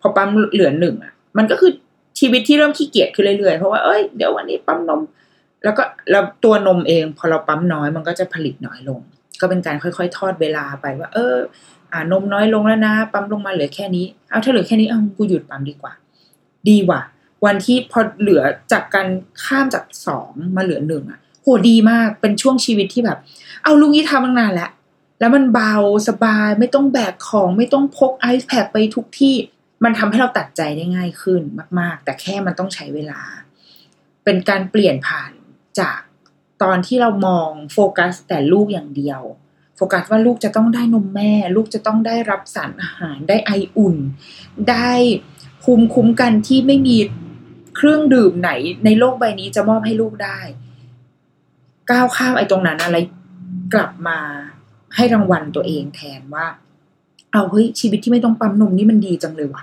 [0.00, 1.70] พอปั๊มเหลือหนึ่งอะมันก็คือ
[2.18, 5.00] ชีวิตที่เริ่มขี้เกียจขึ้นเรื่อยๆเพราะว่าเอ้ยเดี๋ยววันนี้ปั๊มนม
[5.64, 9.00] แล้วก็แล้วตัวนมเองพอเราปั๊มน้อยมันก็จะผลิตน้อยลง
[9.40, 11.34] ก็เป็นการค่อยๆ ทอดเวลาไปว่า เออ
[11.92, 15.92] อ่านมน้อยลงแล้วนะ ปั๊มลงมาเหลือแค่นี้เอาถ้าเหลือแค่นี้เอากูหยุดปั๊มดีกว่า
[16.68, 17.00] ดีว่ะ
[17.44, 19.08] วันที่พอเหลือจากการ
[19.44, 23.18] ข้ามจากสองมาเหลือหนึ่งอะโหดีมากเป็นช่วงชีวิตที่แบบ
[23.64, 24.70] เอาลุงนี้ทำตั้งนานแล้ว
[25.20, 25.74] แล้วมันเบา
[26.08, 29.34] สบายไม่ต้องแบกของไม่ต้องพกไอซ์แพคไปทุกที่
[29.84, 31.42] มันทำให้เราตัดใจได้ง่ายขึ้น
[31.78, 33.20] มาก ๆ แต่แค่มันต้องใช้เวลา
[34.24, 35.30] เป็นการเปลี่ยนผ่าน
[35.80, 36.00] จาก
[36.62, 39.22] ตอนที่เรามองโฟกัสแต่ลูกอย่างเดียว
[39.76, 43.96] โฟกัสว่าลูกจะต้องได้นมแม่ ลูกจะต้องได้รับสารอาหารได้ไออุ่น
[44.70, 44.92] ได้
[45.62, 46.96] ภูมิคุ้มกันที่ไม่มี
[47.76, 48.50] เครื่องดื่มไหน
[48.84, 50.38] ในโลกใบนี้จะมอบให้ลูกได้
[51.90, 52.96] ก้าวข้ามไอ้ตรงนั้นอะไร
[53.74, 54.18] กลับมา
[54.94, 56.46] ให้รางวัลตัวเองแทนว่า
[57.32, 59.62] เอาเฮ้ยชีวิตที่ไม่ต้องปั๊มนมนี่มันดีจังเลยว่ะ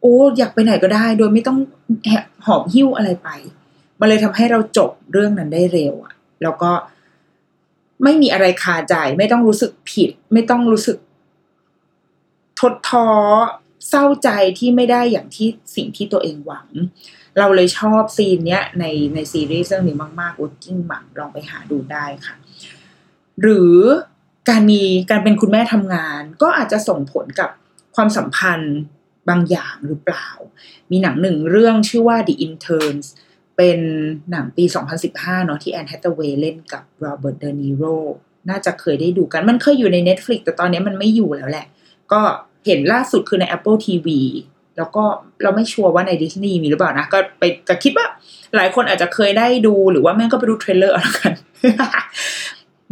[0.00, 1.58] โอ้อยากไปไหนก็ได้ โดยไม่ต้อง
[2.46, 3.28] หอบหิ้วอะไรไป
[4.04, 6.72] มันเลยทำให้เราจบเรื่องนั้นได้เร็วอะแล้วก็
[8.02, 10.98] ไม่มีอะไรคาใจ ไม่ต้องรู้สึกผิด ไม่ต้องรู้สึก
[12.60, 13.08] ทดท้อ
[13.88, 16.68] เศร้าใจที่ไม่ได้อย่างที่สิ่งที่ตัวเองหวัง
[17.38, 18.84] เราเลยชอบ scene เนี้ยใน
[19.14, 22.34] ในซีรีส์เรื่องนี้มากๆ Working Mom ลองไปหาดูได้ค่ะ
[23.42, 23.76] หรือ
[24.48, 27.50] การมีการเป็นคุณแม่ทำงาน ก็อาจจะส่งผลกับ
[27.96, 28.76] ความสัมพันธ์
[29.28, 30.28] บางอย่างหรือเปล่า
[30.90, 33.06] มีหนังหนึ่งเรื่องชื่อว่า The Interns
[33.56, 33.78] เป็น
[34.30, 34.64] หนังปี
[35.04, 37.84] 2015 เนาะที่แอนแฮตเวย์เล่นกับโรเบิร์ตเดนิโร
[38.50, 41.66] น่าจะเคยได้ดูกันมันเคยอยู่ใน Netflix แต่ตอนนี้มันไม่อยู่แล้วแหละ
[42.12, 42.20] ก็
[42.66, 44.08] เห็นล่าสุดคือใน Apple TV
[44.76, 45.04] แล้วก็
[45.42, 48.06] เราไม่ sure ว่าในดิสนีย์มีหรือเปล่านะ ก็ไปก็คิดว่า
[48.56, 51.32] หลายคนอาจจะเคยได้ดูหรือว่าแม่งก็ไปดู trailer เอาละกัน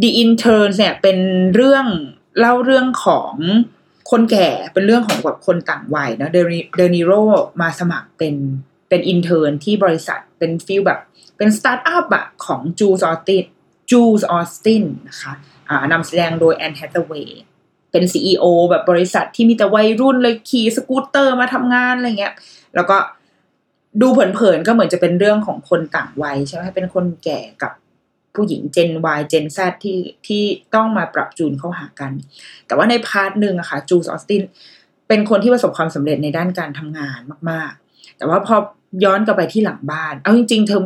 [0.03, 1.19] The Intern เนี่ยเป็น
[1.55, 1.87] เรื่อง
[2.39, 3.35] เล่าเรื่องของ
[4.11, 6.31] คนแก่เป็นเรื่องของแบบคนต่างวัยนะ
[6.77, 7.13] เดนิโร
[7.61, 8.35] มาสมัครเป็น
[8.89, 11.01] เป็น intern ที่บริษัท เป็น feel แบบ
[11.37, 13.45] เป็นสตาร์ทอัพอะของจูลส์ ออสติน
[13.91, 15.33] จูลส์ ออสตินนะคะ
[15.69, 17.43] อ่านำแสดงโดยแอนแฮตเวย์
[17.93, 22.35] เป็น CEO แบบบริษัทที่มีแต่วัยรุ่นเลยขี่สกูตเตอร์มาทำงานอะไรเงี้ย
[22.75, 22.97] แล้วก็
[24.01, 27.73] ดูเผินๆก็เหมือนจะเป็นเรื่องของคนต่างวัยใช่ไหมเป็นคนแก่กับ
[28.35, 30.43] ผู้หญิงเจน Y เจน Z ที่ที่
[30.75, 32.13] ต้องมาปรับจูนเข้าหากัน
[32.67, 34.43] แต่ว่าใน part หนึ่งอะค่ะจูลส์ ออสติน
[35.09, 38.57] เป็นคนที่ประสบความสำเร็จในด้านการทำงานมาก ๆ แต่ว่าพอ
[39.05, 40.83] ย้อนกลับไปที่หลังบ้าน เอาจริง ๆ เธอ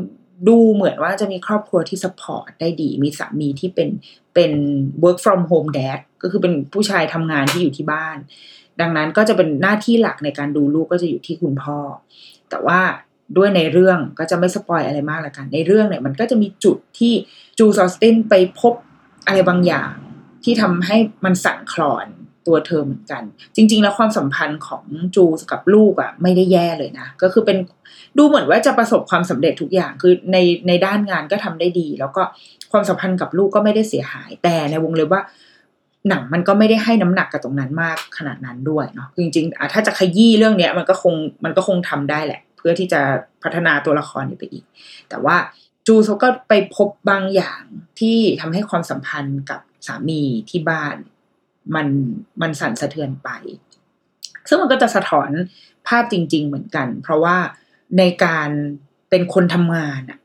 [0.49, 3.89] ดูเหมือนว่าจะมีครอบครัวที่ support ได้ดี มีสามีที่เป็น
[4.35, 4.53] เป็น
[5.03, 8.17] work from home dad ก็คือเป็นผู้ชายทำงานที่อยู่ที่บ้าน
[8.81, 11.79] ดังนั้นก็จะเป็นหน้าที่หลักในการดูลูกก็จะอยู่ที่คุณพ่อ
[12.51, 12.81] แต่ว่า
[13.37, 17.13] ด้วยในเรื่องก็จะไม่ spoil อะไรมากละกัน ในเรื่องเนี่ยมันก็จะมีจุดที่
[17.59, 18.75] จูลส์ ออสตินไปพบ
[19.27, 19.93] อะไรบางอย่าง
[20.45, 22.07] ที่ทำให้มันสั่นคลอน
[22.47, 23.23] ตัวเธอเหมือนกัน
[23.57, 24.85] จริง ๆ แล้วความสัมพันธ์ของ
[25.17, 27.59] จูกับลูกอะ่ะไม่ได้แย่เลยนะ ก็คือเป็น
[28.19, 30.37] ดูเหมือนว่าจะประสบความสำเร็จทุกอย่างคือใน
[30.69, 32.23] ในด้านงานก็ทำได้ดี แล้วก็
[32.73, 35.23] ความสัมพันธ์กับลูกก็ไม่ได้เสียหาย แต่ในวงเล็บว่า
[36.09, 43.01] หนังมันก็ไม่ได้ให้น้ำหนักกับตรงนั้นมากขนาดนั้นด้วยเนาะจริงๆถ้าจะขยี้เรื่องเนี้ย มันก็คงมันก็คงทำได้แหละ เพื่อที่จะ
[43.43, 44.65] พัฒนาตัวละครนี้ไปอีก
[45.09, 45.37] แต่ว่า
[45.87, 47.63] จูเขาก็ไปพบบางอย่าง
[48.01, 50.97] ที่ทำให้ความสัมพันธ์กับสามีที่บ้าน
[51.75, 51.87] มัน
[52.41, 53.31] มันสั่นสะเทือนไป
[54.49, 55.31] ซึ่งมันก็จะสะท้อน
[55.89, 57.37] ภาพจริง ๆ เหมือนกัน เพราะว่า
[57.99, 58.49] ในการ
[59.11, 60.19] เป็นคนทำงานอะ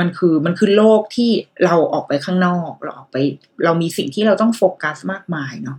[0.00, 1.30] มันคือมันคือโลกที่
[1.64, 3.16] เราออกไปข้างนอกเราออกไป
[3.64, 5.78] เรามีสิ่งที่เราต้องโฟกัสมากมายเนาะ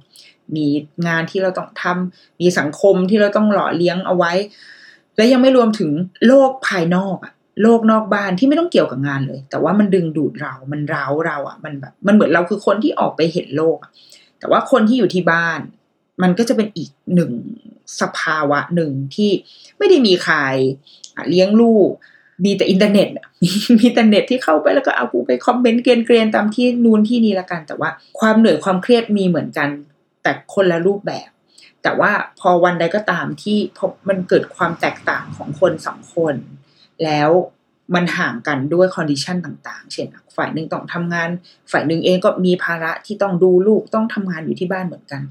[0.56, 0.67] มี
[1.08, 4.34] งานที่เราต้องทำมีสังคมที่เราต้องหล่อเลี้ยงเอาไว้
[5.17, 5.91] และยังไม่รวมถึง
[6.27, 13.77] โลกภายนอกอะโลกนอกบ้านที่ไม่ต้องเกี่ยวกับงานเลย แต่ว่ามันดึงดูดเรา มันเร้าเราอะมันแบบมันเหมือนเราคือคนที่ออกไปเห็นโลก
[14.39, 15.60] แต่ว่าคนที่อยู่ที่บ้าน
[16.21, 17.32] มันก็จะเป็นอีกหนึ่ง
[18.01, 19.32] สภาวะหนึ่งที่
[19.77, 20.36] ไม่ได้มีใคร
[21.30, 21.89] เลี้ยงลูก
[22.45, 23.08] มีแต่อินเทอร์เน็ต
[23.77, 29.69] มีอินเทอร์เน็ตที่เข้าไปแล้วก็เอากูไปคอมเมนต์เกรียนๆตามที่นู่นที่นี่ละกัน แต่ว่าความเหนื่อยความเครียดมีเหมือนกัน
[30.23, 31.30] แต่คนละรูปแบบ
[31.84, 36.36] แต่ว่าพอวันใดก็ตามที่พบมันเกิดความแตกต่างของคนสองคน
[37.03, 37.30] แล้ว
[37.95, 41.30] มันห่างกันด้วย condition ต่าง ๆ เช่น ฝ่ายหนึ่งต้องทำงาน
[41.71, 45.21] ฝ่ายหนึ่งเองก็มีภาระที่ต้องดูลูกต้องทำงานอยู่ที่บ้านเหมือนกัน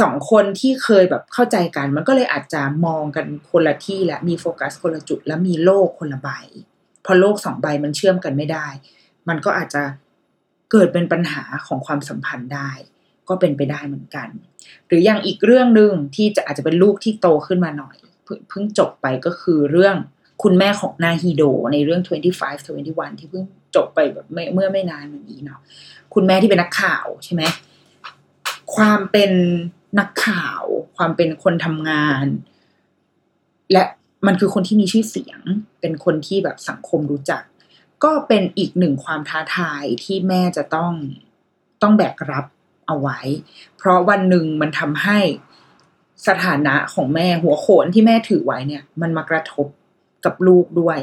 [0.00, 6.30] สองคนที่เคยแบบเข้าใจกัน มันก็เลยอาจจะมองกันคนละที่และมีโฟกัสคนละจุด แล้วมีโลกคนละใบ
[7.04, 8.66] พอโลกสองใบมันเชื่อมกันไม่ได้
[9.28, 9.82] มันก็อาจจะ
[10.72, 12.70] เกิดเป็นปัญหาของความสัมพันธ์ได้
[13.28, 14.28] ก็เป็นไปได้เหมือนกัน
[14.86, 17.96] หรืออย่างอีกเรื่องหนึ่งที่จะอาจจะเป็นลูกที่โตขึ้นมาหน่อย
[18.48, 19.96] เพิ่งจบไปก็คือเรื่อง
[20.42, 22.10] คุณแม่ของนาฮิโดในเรื่อง 25
[22.78, 23.44] 21 ที่เพิ่ง
[23.76, 25.60] จบไปแบบเมื่อไม่นานมานี้เนาะ
[26.14, 27.42] คุณแม่ที่เป็นนักข่าวใช่ไหม
[28.74, 29.32] ความเป็น
[29.98, 30.62] นักข่าว
[30.96, 32.26] ความเป็นคนทำงาน
[33.72, 33.84] และ
[34.26, 35.40] มันคือคนที่มีชื่อเสียง
[35.80, 37.42] เป็นคนที่แบบสังคมรู้จัก
[38.04, 40.92] ก็เป็นอีกหนึ่งความท้าทายที่แม่จะต้อง
[41.82, 42.46] ต้องแบกรับ
[42.86, 43.20] เอาไว้
[43.76, 45.18] เพราะวันหนึ่งมันทำให้
[46.28, 49.66] สถานะของแม่หัวโขนที่แม่ถือไว้เนี่ย มันมากระทบ
[50.24, 50.98] กับลูกด้วย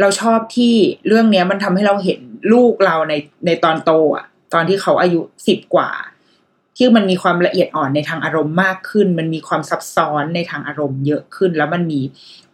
[0.00, 0.74] เราชอบที่
[1.06, 2.20] เรื่องนี้มันทำให้เราเห็น
[2.52, 3.14] ลูกเราใน
[3.46, 5.90] ในตอนโตอะตอนที่เขาอายุสิบกว่า
[6.76, 12.00] ที่มันมีความละเอียดอ่อนในทางอารมณ์มากขึ้น มันมีความซับซ้อนในทางอารมณ์เยอะขึ้น แล้วมันมี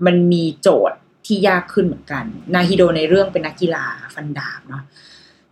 [0.07, 4.83] มันมีโจทย์ที่ยากขึ้นเหมือนกัน นาฮิโดในเรื่องเป็นนักกีฬาฟันดาบเนาะ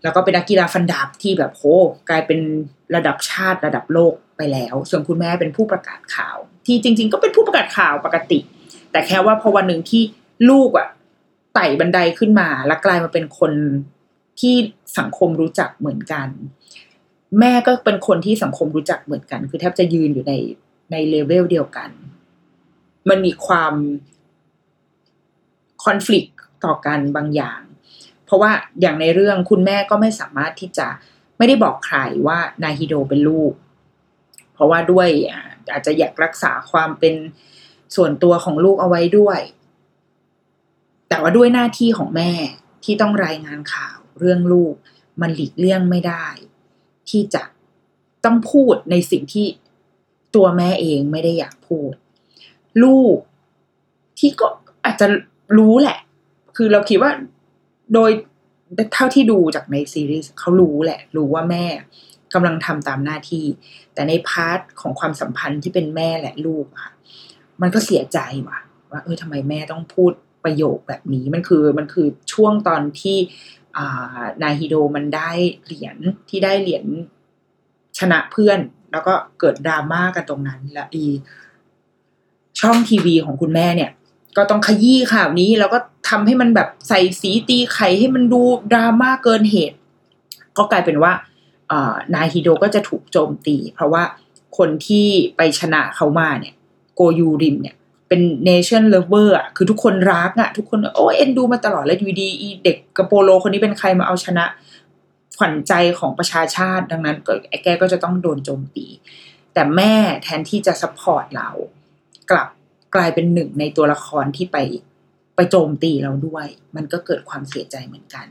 [0.03, 1.65] แล้วก็เป็นนักกีฬาฟันดาบที่แบบโห
[2.09, 2.41] กลายเป็น
[2.95, 8.39] ระดับชาติระดับโลกไปแล้ว ส่วนคุณแม่เป็นผู้ประกาศข่าว ที่จริง ๆ ก็เป็นผู้ประกาศข่าวปกติ
[8.93, 10.03] แต่แค่ว่าพอวันหนึ่งที่
[10.51, 10.89] ลูกอะ
[11.55, 13.53] ไต่บันไดขึ้นมา แล้วกลายมาเป็นคน
[14.41, 14.55] ที่
[14.99, 16.29] สังคมรู้จักเหมือนกัน
[17.41, 20.33] แม่ก็เป็นคนที่สังคมรู้จักเหมือนกัน คือแทบจะยืนอยู่ใน
[20.93, 21.91] ในเลเวลเดียวกัน
[23.09, 23.75] มันมีความ
[25.85, 26.27] คอน FLICT
[26.65, 27.61] ต่อกันบางอย่าง
[28.25, 30.87] เพราะว่าอย่างในเรื่องคุณแม่ก็ไม่สามารถที่จะ
[31.39, 33.53] ไม่ได้บอกใครว่านาฮิโดเป็นลูก
[34.53, 35.09] เพราะว่าด้วย
[35.73, 37.15] อาจจะอยากรักษาความเป็น
[37.97, 39.41] ส่วนตัวของลูกเอาไว้ด้วย
[41.09, 42.33] แต่ว่าด้วยหน้าที่ของแม่
[42.85, 44.75] ที่ต้องรายงานข่าวเรื่องลูก
[45.21, 46.27] มันหลีกเลี่ยงไม่ได้
[47.11, 47.43] ที่จะ
[48.25, 49.47] ต้องพูดในสิ่งที่
[50.35, 51.93] ตัวแม่เองไม่ได้อยากพูด
[52.83, 53.17] ลูก
[54.19, 54.47] ที่ก็
[54.85, 55.07] อาจจะ
[55.59, 55.99] รู้แหละ
[56.57, 57.11] คือเราคิดว่า
[57.95, 58.11] โดย
[58.95, 61.65] เท่าที่ดูจากในซีรีส์เขารู้แหละ รู้ว่าแม่
[62.35, 63.47] กำลังทำตามหน้าที่
[63.95, 66.93] แต่ใน part ของความสัมพันธ์ที่เป็นแม่และลูกค่ะ
[67.61, 68.19] มันก็เสียใจ
[68.49, 68.59] ว่ะ
[68.91, 70.13] ว่าเออทำไมแม่ต้องพูด
[70.45, 73.17] ประโยคแบบนี้ มันคือมันคือช่วงตอนที่
[74.43, 75.31] นาฮีโดมันได้
[75.65, 75.97] เหรียญ
[76.29, 76.85] ที่ได้เหรียญ
[77.99, 78.59] ชนะเพื่อน
[78.93, 81.05] แล้วก็เกิดดราม่ากันตรงนั้น และอี
[82.61, 83.91] ช่องทีวีของคุณแม่เนี่ย
[84.37, 89.77] ก็ต้องขยี้ข่าวนี้ แล้วก็ทำให้มันแบบใส่สีตีไข่ให้มันดูดราม่าเกินเหตุ
[90.57, 91.13] ก็กลายเป็นว่า
[92.15, 94.03] นาฮีโดก็จะถูกโจมตี เพราะว่า
[94.59, 96.55] คนที่ไปชนะเขามาเนี่ย
[96.95, 97.77] โกยูริมเนี่ย
[98.09, 102.29] เป็น nation level อะคือทุกคนรักอะ ทุกคนโอ้เอ็นดูมาตลอดแล้วอยู่ดี
[102.65, 104.45] เด็กกระโปโลคนนี้เป็นใครมาเอาชนะ
[105.39, 107.33] ขวัญใจของประชาชาติดังนั้นก็
[107.65, 108.87] แกก็จะต้องโดนโจมตี
[109.55, 111.51] แต่แม่แทนที่จะ support เรา
[112.31, 112.49] กลับ
[112.95, 114.57] กลายเป็นหนึ่งในตัวละครที่ไป
[115.37, 118.27] ไปโจมตีเราด้วย มันก็เกิดความเสียใจเหมือนกัน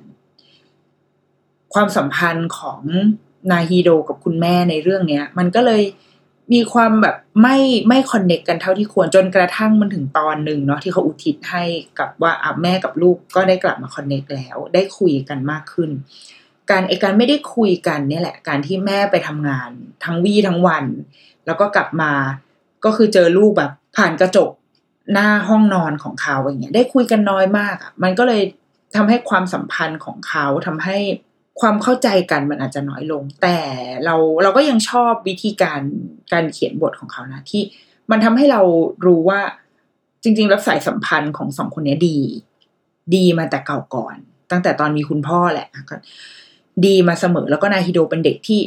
[1.73, 2.81] ความสัมพันธ์ของ
[3.51, 5.81] นาฮีโดกับคุณแม่ในเรื่องเนี้ย มันก็เลย
[6.53, 7.57] มีความแบบไม่
[7.87, 11.63] ไม่ connect กันเท่าที่ควรจนกระทั่งมันถึงตอนหนึ่งเนาะที่เขาอุทิศให้
[11.99, 15.89] กับว่าอะแม่กับลูกก็ได้กลับมา connect แล้ว ได้คุยกันมากขึ้น
[16.71, 19.69] การไอการไม่ได้คุยกันเนี่ยแหละ การที่แม่ไปทำงาน
[20.03, 20.85] ทั้งวี่ทั้งวัน
[21.45, 22.11] แล้วก็กลับมา
[22.85, 24.49] ก็คือเจอลูกแบบผ่านกระจก
[25.13, 28.41] หน้าห้องนอนของเขาอย่างเงี้ยได้คุยกันน้อยมากอะมันก็เลย
[28.95, 30.97] ทำให้ความสัมพันธ์ของเขาทำให้
[31.59, 33.57] ความเข้าใจกันมันอาจจะน้อยลง แต่
[34.05, 35.81] เราเราก็ยังชอบวิธีการ
[36.33, 37.61] การเขียนบทของเขานะ ที่
[38.11, 38.61] มันทำให้เรา
[39.05, 39.41] รู้ว่า
[40.23, 42.17] จริงๆแล้วสายสัมพันธ์ของสองคนนี้ดี
[43.15, 44.15] ดีมาแต่เก่าก่อน
[44.51, 45.95] ตั้งแต่ตอนมีคุณพ่อแหละก็
[46.85, 48.59] ดีมาเสมอแล้วก็นายฮิโดเป็นเด็กที่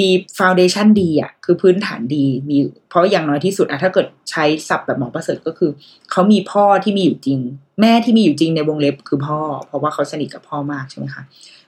[0.00, 5.70] มีฟาวเดชันดีอะคือพื้นฐานดีมีเพราะอย่างน้อยที่สุดอะถ้าเกิดใช้ศัพท์แบบหมอประเสริฐก็คือ
[6.10, 7.38] เขามีพ่อที่มีอยู่จริง
[7.80, 11.22] แม่ที่มีอยู่จริงในวงเล็บคือพ่อ เพราะว่าเขาสนิทกับพ่อมากใช่ไหมคะ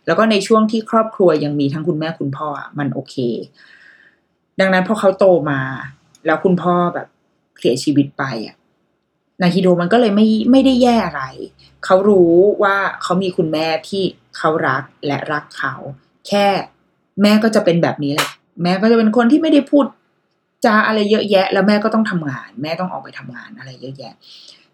[0.07, 3.17] แล้วก็ในช่วงที่ครอบครัวยังมีทั้งคุณแม่คุณพ่อมันโอเค
[4.61, 5.61] ดังนั้นพอเขาโตมา
[6.27, 7.07] แล้วคุณพ่อแบบ
[7.61, 8.57] เสียชีวิตไปอะ
[9.43, 11.23] นาฮิโดมันก็เลยไม่ไม่ได้แย่อะไร
[11.85, 14.03] เขารู้ว่าเขามีคุณแม่ที่
[14.37, 15.75] เขารักและรักเขา
[16.29, 16.47] แค่
[17.23, 18.31] แม่ก็จะเป็นแบบนี้แหละ
[18.62, 19.85] แม่ก็จะเป็นคนที่ไม่ได้พูด
[20.64, 24.14] จาอะไรเยอะแยะ แล้วแม่ก็ต้องทำงาน แม่ต้องออกไปทำงานอะไรเยอะแยะ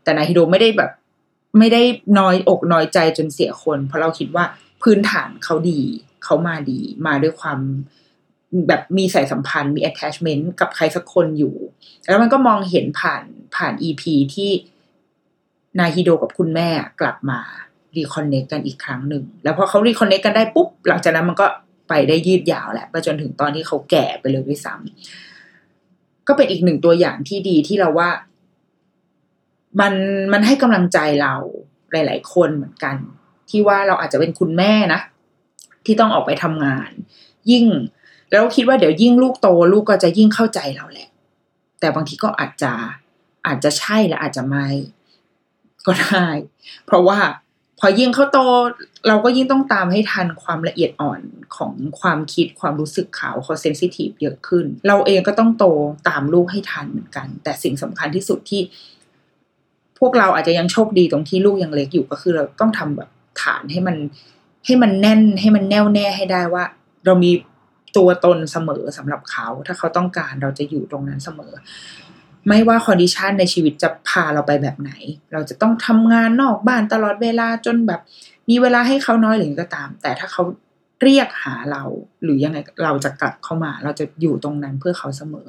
[0.03, 0.91] แต่นาฮิโดไม่ได้แบบ
[1.59, 1.83] ไม่ได้
[2.19, 4.45] น้อยอกน้อยใจจนเสียคน เพราะเราคิดว่า
[4.83, 5.81] พื้นฐานเขาดี
[6.25, 7.59] เขามาดี มาด้วยความ
[8.69, 11.55] แบบมีสายสัมพันธ์ มี attachment กับใครสักคนอยู่
[12.09, 13.25] แล้วมันก็มองเห็นผ่าน
[13.57, 14.03] ผ่าน EP
[14.35, 14.51] ที่
[15.79, 16.69] นาฮิโดกับคุณแม่
[17.01, 17.41] กลับมา
[17.97, 21.47] รีคอนเนคกันอีกครั้งหนึ่ง แล้วพอเขารีคอนเนคกันได้ปุ๊บ หลังจากนั้นมันก็
[21.89, 28.11] ไปได้ยืดยาวแหละไปจนถึงตอนที่เขาแก่ไปเลยด้วยซ้ำก็เป็นอีกหนึ่งตัวอย่างที่ดีที่เราว่า
[29.81, 29.95] มัน
[30.33, 31.35] มันให้กำลังใจเรา
[31.93, 32.97] หลาย ๆ คนเหมือนกัน
[33.51, 35.01] ที่ว่าเราอาจจะเป็นคุณแม่นะ
[35.87, 36.91] ที่ต้องออกไปทำงาน
[37.51, 37.67] ยิ่ง
[38.33, 41.09] แล้วคิดว่าเดี๋ยวยิ่งลูกโตลูกก็จะยิ่งเข้าใจเราแหละ
[41.81, 42.73] แต่บางทีก็อาจจะ
[43.47, 44.67] อาจจะใช่และอาจจะไม่
[45.87, 46.27] ก็ได้
[46.87, 47.19] เพราะว่า
[47.79, 48.39] พอยิ่งเขาโต
[49.09, 51.21] เราก็ยิ่งต้องตามให้ทันความละเอียดอ่อน
[51.57, 55.65] ของความคิดความรู้สึกเขาเขาเซนซิทีฟเยอะขึ้น เราเองก็ต้องโต
[56.09, 58.63] ตามลูกให้ทันเหมือนกัน แต่สิ่งสำคัญที่สุดที่
[59.99, 63.09] พวกเราอาจจะยังโชคดีตรงที่ลูกยังเล็กอยู่ก็คือเราต้องทำแบบ
[63.41, 63.97] ฐานให้มัน
[64.67, 66.65] ให้มันแน่นให้มันแน่วแน่ให้ได้ว่า
[67.05, 67.33] เรามี
[67.97, 71.53] ตัวตนเสมอสำหรับเขา ถ้าเขาต้องการเราจะอยู่ตรงนั้นเสมอ
[72.49, 74.93] ไม่ว่า condition ในชีวิตจะพาเราไปแบบไหน
[75.33, 78.01] เราจะต้องทำงานนอกบ้านตลอดเวลาจนแบบ
[78.51, 80.43] มีเวลาให้เขาน้อยหรือก็ตาม แต่ถ้าเขา
[81.03, 81.83] เรียกหาเรา
[82.23, 85.47] หรือยังไงเราจะกลับเข้ามา เราจะอยู่ตรงนั้นเพื่อเขาเสมอ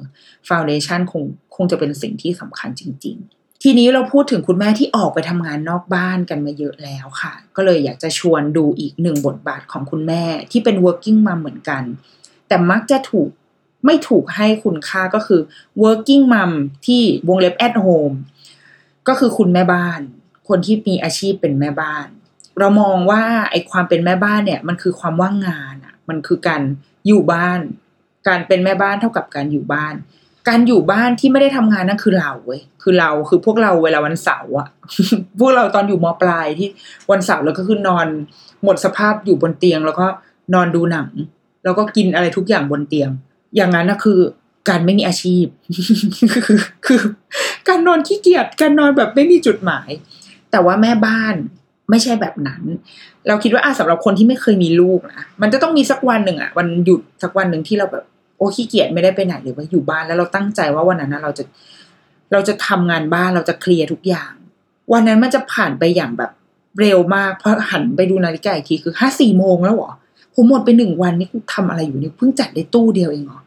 [0.48, 1.22] foundation คง
[1.56, 11.82] คงจะเป็นสิ่งที่สำคัญจริง ๆ ทีนี้เราพูดถึงคุณแม่ที่ออกไปทำงานนอกบ้านกันมาเยอะแล้วค่ะ ก็เลยอยากจะชวนดูอีกหนึ่งบทบาทของคุณแม่ที่เป็น working mom เหมือนกัน
[12.48, 13.28] แต่มักจะถูก
[13.84, 15.40] ไม่ถูกให้คุณค่าก็คือ
[15.82, 16.52] working mom
[16.86, 18.16] ที่วงเล็บ at home
[19.08, 20.00] ก็คือคุณแม่บ้าน
[20.48, 22.06] คนที่มีอาชีพเป็นแม่บ้าน
[22.58, 26.62] เรามองว่าไอ้ความเป็นแม่บ้านเนี่ย มันคือความว่างงานอะมันคือการ
[27.06, 27.60] อยู่บ้าน
[28.28, 29.94] การเป็นแม่บ้านเท่ากับการอยู่บ้าน
[30.48, 34.68] การอยู่บ้านที่ไม่ได้ทำงานนั่นคือเราเว้ยคือเราคือพวกเราเวลาวันเสาร์อะ
[35.40, 36.68] พวกเราตอนอยู่มปลายที่
[37.10, 38.06] วันเสาร์แล้วก็คือนอน
[38.64, 40.06] หมดสภาพอยู่บนเตียง แล้วก็
[40.54, 41.08] นอนดูหนัง
[41.64, 43.10] แล้วก็กินอะไรทุกอย่างบนเตียง
[43.56, 44.20] อย่างนั้นนะคือ
[44.68, 45.46] การไม่มีอาชีพ
[46.46, 47.00] คือคือ
[47.68, 49.88] การนอนขี้เกียจการนอนแบบไม่มีจุดหมาย
[50.50, 51.34] แต่ว่าแม่บ้าน
[51.90, 52.62] ไม่ใช่แบบนั้น
[53.28, 58.04] เราคิดว่าอะสำหรับคนที่ไม่เคยมีลูกนะมันจะต้องมีสักวันหนึ่งอะวันหยุดสักวันหนึ่งที่เราแบบ
[58.42, 61.44] อ้ขี้เกียจไม่ได้ไปไหนหรือว่าอยู่บ้านแล้วเราตั้งใจว่าวันนั้นนะเราจะ
[62.32, 64.32] เราจะทำงานบ้านเราจะเคลียร์ทุกอย่าง
[64.92, 66.30] วันนั้นมันจะผ่านไปอย่างแบบ
[66.80, 69.90] เร็วมากเพราะหันไปดูนาฬิกาอีกทีคือห้าสี่โมงแล้วหรอ
[70.34, 73.40] ผมหมดไปหนึ่งวันนี่กูทำอะไรอยู่นี่เพิ่งจัดได้ตู้เดียวเองเหรอ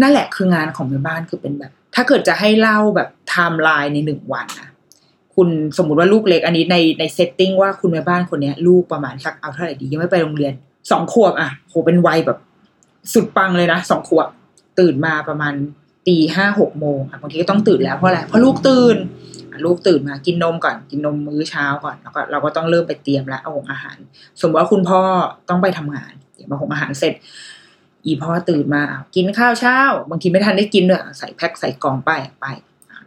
[0.00, 4.68] นั่นแหละคืองานของแม่บ้านคือเป็นแบบ ถ้าเกิดจะให้เล่าแบบไทม์ไลน์ในหนึ่งวันนะ
[5.34, 10.52] คุณสมมุติว่าลูกเล็กอันนี้ในใน setting ว่าคุณแม่บ้านคนเนี้ย ลูกประมาณสักเอาเท่าไหร่ดียังไม่ไปโรงเรียน
[10.90, 12.38] สองขวบอะโหเป็นวัยแบบ
[13.12, 14.28] สุดปังเลยนะสองขวบ
[14.78, 15.54] ตื่นมาประมาณ
[16.06, 18.96] ตีห้าหกโมงบางทีก็ต้องตื่นแล้วเพราะอะไรเพราะลูกตื่น
[19.64, 23.96] ลูกตื่นมากินนมก่อนกินนมมื้อเช้าก่อนแล้วก็เราก็ต้องเริ่มไปเตรียมแล้วเอาของอาหาร
[24.40, 25.00] สมมติว่าคุณพ่อ
[25.48, 27.14] ต้องไปทำงานเดี๋ยวมาหงอาหารเสร็จ
[28.04, 28.82] อีพ่อตื่นมา
[29.16, 29.78] กินข้าวเช้า
[30.10, 32.10] บางทีไม่ทันได้กินด้วยใส่แพ็คใส่กล่องไป
[32.40, 32.46] ไป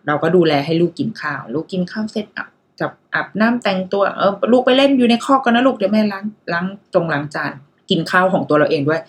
[0.08, 2.48] เราก็ดูแลให้ลูกกินข้าว ลูกกินข้าวเสร็จอะ
[2.80, 7.54] จับอาบน้ำแต่งตัวเออลูกไปเล่นอยู่ในคอกกันนะลูกเดี๋ยวแม่ล้างล้างตรงล้างจาน
[7.90, 9.02] กินข้าวของตัวเราเองด้วย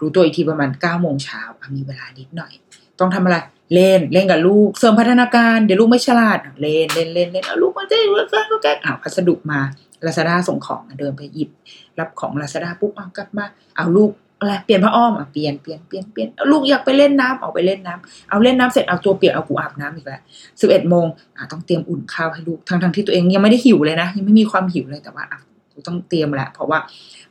[0.00, 1.42] รู้ตัวอีกทีประมาณเก้าโมงเช้า
[1.76, 2.52] มีเวลานิดหน่อย
[3.00, 3.36] ต้องทำอะไร
[3.74, 9.60] เล่นเล่นกับลูก เสริมพัฒนาการเดี๋ยวลูกไม่ฉลาดเล่นเล่นเล่นเล่นเอาลูกมาเต้นแกล้งแกล้งอ้าวพัสดุมา
[10.06, 11.50] ลาซาด้าส่งของเดินไปหยิบ
[11.98, 13.44] รับของลาซาด้าปุ๊บเอากลับมา
[13.76, 14.10] เอาลูก
[14.40, 20.20] อะไรเปลี่ยนผ้าอ้อมอะเปลี่ยนเปลี่ยนเปลี่ยนเปลี่ยนเอาลูกอยากไปเล่นน้ำออกไปเล่นน้ำเอาเล่นน้ำเสร็จเอาตัวเปียกเอากูอาบน้ำอีกแล้ว
[20.60, 25.40] สิบเอ็ดโมงอะต้องเตรียมอุ่นข้าวให้ลูกทั้งทั้งที่ตัวเองยังไม่ได้หิวเลยนะ ยังไม่มีความหิวเลยแต่ว่าอะ
[25.86, 26.78] ต้องเตรียมแหละเพราะว่า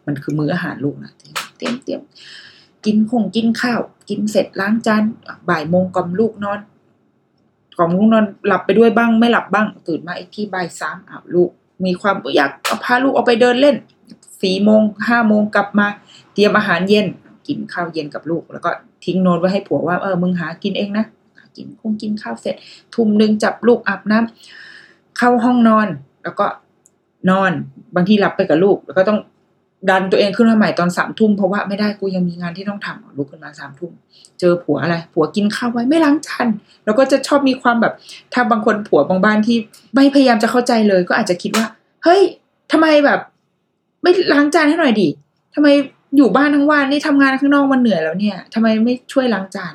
[0.06, 2.02] มันคือมื้ออาหารลูกนะเตรียมเตรียมเตรียม
[2.86, 5.04] กินคงกินข้าว กินเสร็จล้างจาน
[5.50, 6.60] บ่ายโมงกล่อมลูกนอน
[7.78, 11.50] กล่อมลูกนอนหลับไปด้วยบ้างไม่หลับบ้าง ตื่นมาอีกที่บ่ายสามอ้าวลูก
[11.86, 12.52] มีความอยาก
[12.84, 13.76] พาลูกออกไปเดินเล่น
[14.42, 15.88] สี่โมงห้าโมงกลับมา
[16.34, 17.06] เตรียมอาหารเย็น
[17.48, 18.70] กินข้าวเย็นกับลูก แล้วก็
[19.06, 21.06] ทิ้งโน้ตไว้ให้ผัวว่าเออมึงหากินเองนะ
[21.58, 22.56] กินคงกินข้าวเสร็จ
[22.96, 25.88] ทุ่มหนึ่งจับลูกอาบน้ำเข้าห้องนอน
[26.24, 26.46] แล้วก็
[27.30, 27.52] นอน
[27.96, 29.20] บางทีหลับไปกับลูก แล้วก็ต้อง
[29.90, 33.92] ดันตัวเองขึ้นมาใหม่ตอนสามทุ่มเพราะว่าไม่ได้กูยังมีงานที่ต้องทำลุกขึ้นมาสามทุ่ม
[34.40, 36.48] เจอผัวอะไร ผัวกินข้าวไว้ไม่ล้างจาน
[36.86, 37.94] แล้วก็จะชอบมีความแบบ
[38.34, 39.58] ถ้าบางคนผัวบางบ้านที่
[39.96, 41.66] ไม่พยายามจะเข้าใจเลย ก็อาจจะคิดว่า
[42.04, 42.22] เฮ้ย
[42.72, 43.20] ทำไมแบบ
[44.02, 45.08] ไม่ล้างจานให้หน่อยดิ
[45.56, 45.68] ทำไม
[46.18, 49.74] อยู่บ้านทั้งวันนี่ทำงานข้างนอกมันเหนื่อยแล้วเนี่ยทำไมไม่ช่วยล้างจาน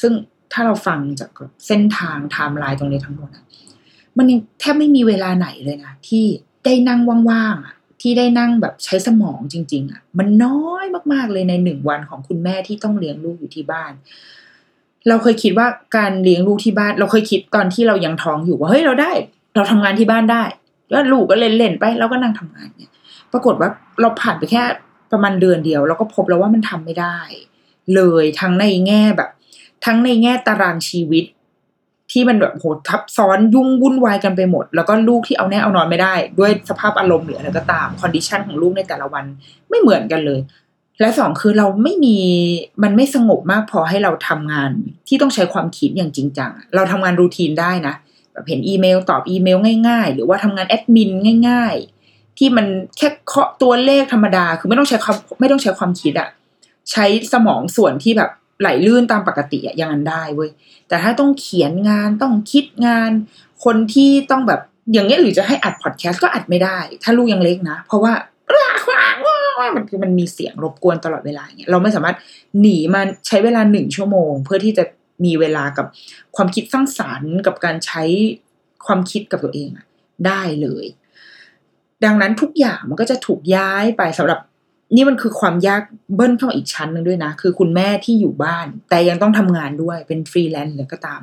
[0.00, 0.12] ซึ่ง
[0.52, 1.30] ถ้าเราฟังจาก
[1.66, 3.30] เส้นทางไทม์ไลน์ตรงนี้ทั้งหมด
[4.18, 6.24] มันยังแทบไม่มีเวลาไหนเลยนะที่
[6.64, 13.92] ได้นั่งว่างๆอะ ที่ได้นั่งแบบใช้สมองจริง ๆอะมันน้อยมากๆเลยในหนึ่งวันของคุณแม่ที่ต้องเลี้ยงลูกอยู่ที่บ้าน
[15.08, 19.12] เราเคยคิดว่าการเลี้ยงลูกที่บ้าน เราเคยคิดตอนที่เรายังท้องอยู่ว่าเฮ้ยเราได้
[19.54, 20.44] เราทำงานที่บ้านได้
[20.90, 22.90] แล้วลูกก็เล่นๆไปเราก็นั่งทำงานเนี่ย
[23.32, 24.62] ปรากฏว่าเราผ่านไปแค่
[25.12, 27.18] ประมาณเดือนเดียว เราก็พบแล้วว่ามันทำไม่ได้
[27.94, 29.30] เลยทั้งในแง่แบบ
[29.84, 31.24] ทั้งในแง่ตารางชีวิต
[32.14, 39.24] ที่มันแบบโหทับซ้อนยุ่งวุ่นวายกันไปหมด แล้วก็ลูกที่เอาแน่เอานอนไม่ได้ ด้วยสภาพอารมณ์หรืออะไรก็ตาม condition ของลูกในแต่ละวัน
[39.68, 40.40] ไม่เหมือนกันเลย
[41.00, 42.16] และสองคือเราไม่มี
[42.82, 44.70] มันไม่สงบมากพอให้เราทำงาน
[45.08, 47.94] ที่ต้องใช้ความคิดอย่างจริงจังเราทำงาน routine ได้นะ
[48.32, 49.58] แบบเห็นอีเมลตอบอีเมล
[49.88, 51.10] ง่ายๆ หรือว่าทำงานแอดมิน
[51.48, 51.74] ง่าย
[52.06, 56.28] ๆ ที่มันแค่เคาะตัวเลขธรรมดา คือไม่ต้องใช้ความไม่ต้องใช้ความคิดอะ
[56.90, 58.30] ใช้สมองส่วนที่แบบ
[58.60, 60.50] ไหลลื่นตามปกติอะอย่างนั้นได้เว้ย
[60.88, 63.10] แต่ถ้าต้องเขียนงานต้องคิดงาน
[63.64, 64.60] คนที่ต้องแบบ
[64.92, 68.12] อย่างเงี้ยหรือจะให้อัดพอดแคสต์ก็อัดไม่ได้ ถ้าลูกยังเล็กนะ เพราะว่า
[69.76, 72.16] มันคือมันมีเสียงรบกวนตลอดเวลาเงี้ยเราไม่สามารถ
[72.60, 74.84] หนีมาใช้เวลาหนึ่งชั่วโมง เพื่อที่จะ
[75.24, 75.86] มีเวลากับ
[76.36, 78.02] ความคิดสร้างสารรค์กับการใช้
[78.86, 79.86] ความคิดกับตัวเองอะ
[80.26, 80.86] ได้เลย
[82.04, 84.38] ดังนั้นทุกอย่างมันก็จะถูกย้ายไปสำหรับ
[84.94, 85.82] นี่มันคือความยาก
[86.14, 91.20] เบิ้ลเข้าอีกชั้นหนึ่งด้วยนะ คือคุณแม่ที่อยู่บ้าน แต่ยังต้องทำงานด้วยเป็นฟรีแลนซ์หรือก็ตาม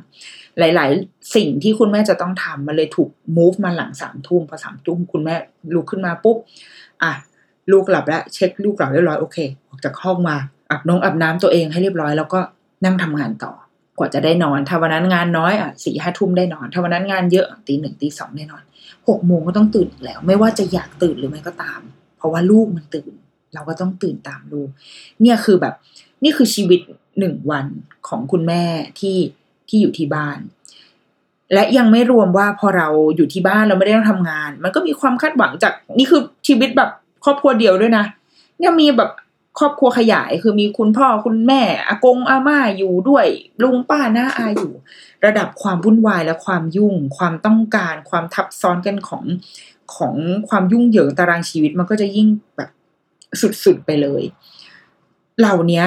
[0.59, 5.35] หลาย ๆ สิ่งที่คุณแม่จะต้องทำมันเลยถูก move มาหลังสามทุ่มพอสามทุ่มคุณแม่
[5.75, 6.37] ลุกขึ้นมาปุ๊บ
[7.03, 7.11] อะ
[7.71, 9.37] ลูกหลับแล้วเช็คลูกหลับเรียบร้อยโอเค
[9.69, 10.35] ออกจากห้องมา
[10.69, 12.39] อาบน้งอาบน้ำตัวเองให้เรียบร้อยแล้วก็
[12.83, 13.53] นั่งทำงานต่อ
[13.97, 18.63] กว่าจะได้นอน ถ้าวันนั้นงานน้อยอะสี่ห้าทุ่มได้นอน ถ้าวันนั้นงานเยอะตีหนึ่งตีสองได้นอน
[19.07, 21.81] หกโมงก็ต้องตื่นแล้ว ไม่ว่าจะอยากตื่นหรือไม่ก็ตาม
[22.17, 23.13] เพราะว่าลูกมันตื่น
[23.53, 24.61] เราก็ต้องตื่นตามลู
[25.21, 25.73] เนี่ยคือแบบ
[26.23, 26.79] นี่คือชีวิต
[27.19, 27.65] หนึ่งวัน
[28.07, 28.63] ของคุณแม่
[28.99, 29.17] ที่
[29.67, 30.39] ที่อยู่ที่บ้าน
[31.53, 36.89] และยังไม่รวมว่าพอเราอยู่ที่บ้านเราไม่ได้ต้องทำงาน มันก็มีความคาดหวังจาก นี่คือชีวิตแบบ
[37.23, 38.05] ครอบครัวเดียวด้วยนะ
[38.57, 39.11] เนี่ยมีแบบ
[39.59, 43.25] ครอบครัวขยายคือมีคุณพ่อคุณแม่อากงอาม่าอยู่ด้วย
[43.63, 44.73] ลุงป้าน้าอาอยู่
[45.25, 49.23] ระดับความวุ่นวายและความยุ่ง ความต้องการ ความทับซ้อนกันของ
[49.95, 50.15] ของ
[50.49, 52.27] ความยุ่งเหยิงตารางชีวิตมันก็จะยิ่ง
[52.57, 52.69] แบบ
[53.65, 54.23] สุดๆไปเลย
[55.39, 55.85] เหล่านี้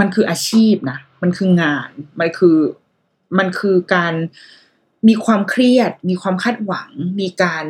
[0.00, 1.90] มันคืออาชีพนะ มันคืองาน
[2.20, 2.58] มันคือ
[3.38, 4.14] มันคือการ
[5.08, 6.90] มีความเครียด มีความคาดหวัง
[7.20, 7.66] มีการ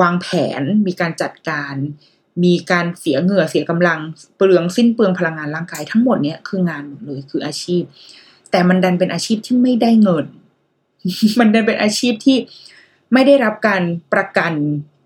[0.00, 0.26] วางแผ
[0.60, 1.74] น มีการจัดการ
[2.44, 4.00] มีการเสียเหงื่อเสียกำลัง
[4.36, 7.82] เปลืองสิ้นเปลืองพลังงานร่างกายทั้งหมดเนี้ยคืองานหมดเลยคืออาชีพ
[8.50, 10.26] แต่มันดันเป็นอาชีพที่ไม่ได้เงิน
[11.38, 12.36] มันดันเป็นอาชีพที่
[13.12, 13.82] ไม่ได้รับการ
[14.12, 14.52] ประกัน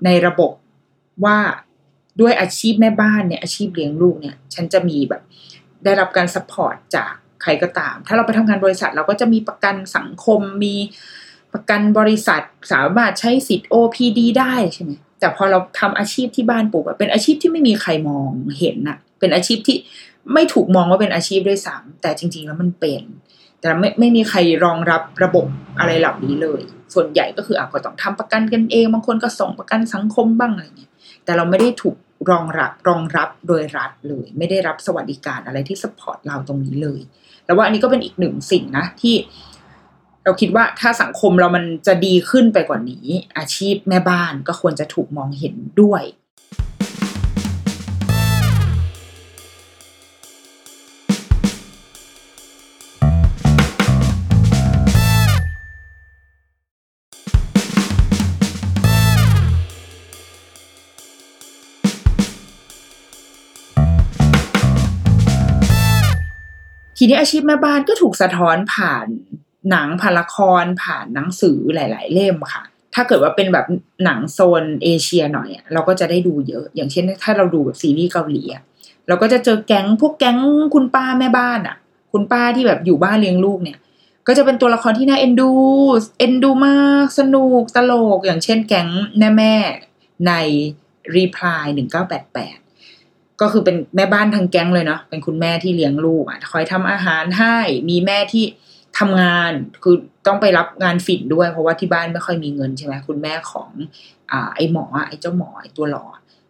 [0.04, 0.52] ในระบบ
[1.24, 1.38] ว่า
[2.20, 5.22] ด้วยอาชีพแม่บ้านเนี่ยอาชีพเลี้ยงลูกเนี่ย ฉันจะมีแบบ
[5.84, 10.76] ได้รับการ support จากใครก็ตาม ถ้าเราไปทำงานบริษัทเราก็จะมีประกันสังคมมี
[11.52, 12.42] ประกันบริษัท
[12.72, 14.90] สามารถใช้สิทธิ์ OPD ได้ใช่ไหม
[15.20, 19.76] แต่พอเราทำอาชีพที่บ้านปุ๊บเป็นอาชีพที่ไม่มีใครมองเห็นน่ะ เป็นอาชีพที่
[20.32, 23.02] ไม่ถูกมองว่าเป็นอาชีพด้วยซ้ำแต่จริง ๆ แล้วมันเป็น
[23.60, 25.46] แต่ไม่ไม่มีใครรองรับระบบ
[25.78, 26.62] อะไรเหล่านี้เลย
[26.94, 30.90] ส่วนใหญ่ก็คืออาจจะต้องทำประกันกันเอง บางคนก็ส่งประกันสังคมบ้างอะไรเงี้ย
[31.24, 31.96] แต่เราไม่ได้ถูก
[32.30, 37.00] รองรับรองรับโดยรัฐเลย ไม่ได้รับสวัสดิการอะไรที่สปอร์ตเราตรงนี้เลย
[37.44, 39.14] แล้วว่าอันนี้ก็เป็นอีกหนึ่งสิ่งนะที่
[40.24, 43.06] เราคิดว่าถ้าสังคมเรามันจะดีขึ้นไปกว่านี้
[43.38, 46.02] อาชีพแม่บ้านก็ควรจะถูกมองเห็นด้วย
[67.01, 69.07] ทีนี้อาชีพแม่บ้านก็ถูกสะท้อนผ่าน
[69.69, 72.63] หนังผ่านละครผ่านหนังสือหลาย ๆ เล่มค่ะ
[72.95, 73.65] ถ้าเกิดว่าเป็นแบบ
[74.03, 78.43] หนังโซนเอเชียหน่อยเราก็จะได้ดูเยอะ อย่างเช่นถ้าเราดูแบบซีรีส์เกาหลี
[79.07, 80.39] เราก็จะเจอแก๊งพวกแก๊ง
[80.73, 81.75] คุณป้าแม่บ้านอ่ะ
[82.11, 83.77] คุณป้าที่แบบอยู่บ้านเลี้ยงลูกเนี่ย
[84.27, 85.51] ก็จะเป็นตัวละครที่น่าเอ็นดู
[86.19, 88.89] เอ็นดูมากสนุกตลก อย่างเช่นแก๊ง
[89.19, 89.55] แม่แม่
[90.27, 90.31] ใน
[91.15, 92.57] รีプライหนึ่งเก้าแปดแปด
[93.42, 97.56] ก็คือเป็นแม่บ้านทางแก๊งเลยเนาะเป็นคุณแม่ที่เลี้ยงลูกอะคอยทำอาหารให้
[97.88, 98.44] มีแม่ที่
[98.98, 103.70] ทำงานคือต้องไปรับงานฝิ่นด้วย เพราะว่าที่บ้านไม่ค่อยมีเงินใช่ไหมคุณแม่ของ
[104.30, 106.04] อ่าไอหมอไอเจ้าหมอไอตัวหลอ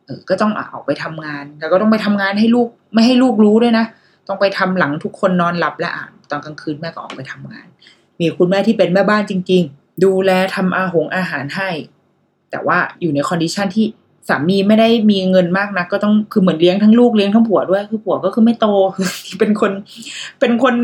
[0.04, 3.86] เออก็ต้องออกไปทำงาน แล้วก็ต้องไปทำงานให้ลูกไม่ให้ลูกรู้ด้วยนะ
[4.28, 7.66] ต้องไปทำหลังทุกคนนอนหลับและอ่านตอนกลางคืนแม่ก็ออกไปทำงาน
[8.18, 11.70] มีคุณแม่ที่เป็นแม่บ้านจริง ๆ ดูแลทำอาหงอาหารให้
[12.50, 13.86] แต่ว่าอยู่ใน condition ที่
[14.28, 18.66] สามีไม่ได้มีเงินมากนะก็ต้องคือเหมือนเลี้ยงทั้งลูกเลี้ยงทั้งผัวด้วย คือผัวก็คือไม่โต
[19.38, 19.72] เป็นคน
[20.40, 20.74] เป็นคน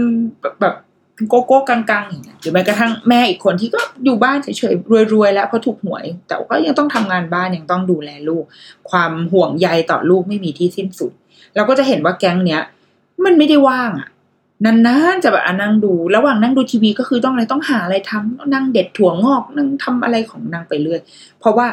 [0.61, 0.75] แบบ
[1.29, 8.45] โก๊ะๆกังๆอย่างเงี้ยหรือแม้กระทั่งแม่อีกคนที่ก็อยู่บ้านเฉยๆรวยๆแล้วเพราะถูกหวย แต่ก็ยังต้องทำงานบ้านยังต้องดูแลลูก
[8.91, 11.13] ความห่วงใยต่อลูกไม่มีที่สิ้นสุด
[11.57, 12.63] เราก็จะเห็นว่าแก๊งเนี้ย
[13.25, 14.09] มันไม่ได้ว่างอะ
[14.65, 21.01] นานๆจะแบบนั่งดู ระหว่างนั่งดูทีวีก็คือต้องอะไรต้องหาอะไรทำนั่งเด็ดถั่วงอกนั่งทำอะไรของนางไปเรื่อย
[21.41, 21.67] เพราะว่า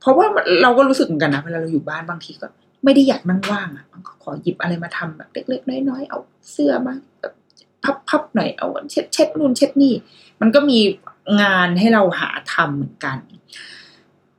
[0.00, 0.26] เพราะว่า
[0.62, 2.46] เราก็รู้สึกเหมือนกันนะเวลาเราอยู่บ้านบางทีก็
[2.84, 6.18] ไม่ได้อยากนั่งว่างอะก็ขอหยิบอะไรมาทำแบบเล็กๆน้อยๆเอา
[6.52, 7.34] เสื้อมาแบบ
[8.08, 9.94] พับๆหน่อยเอาเช็ดเช็ดนู่นเช็ดนี่
[10.40, 10.78] มันก็มี
[11.42, 13.18] งานให้เราหาทำเหมือนกัน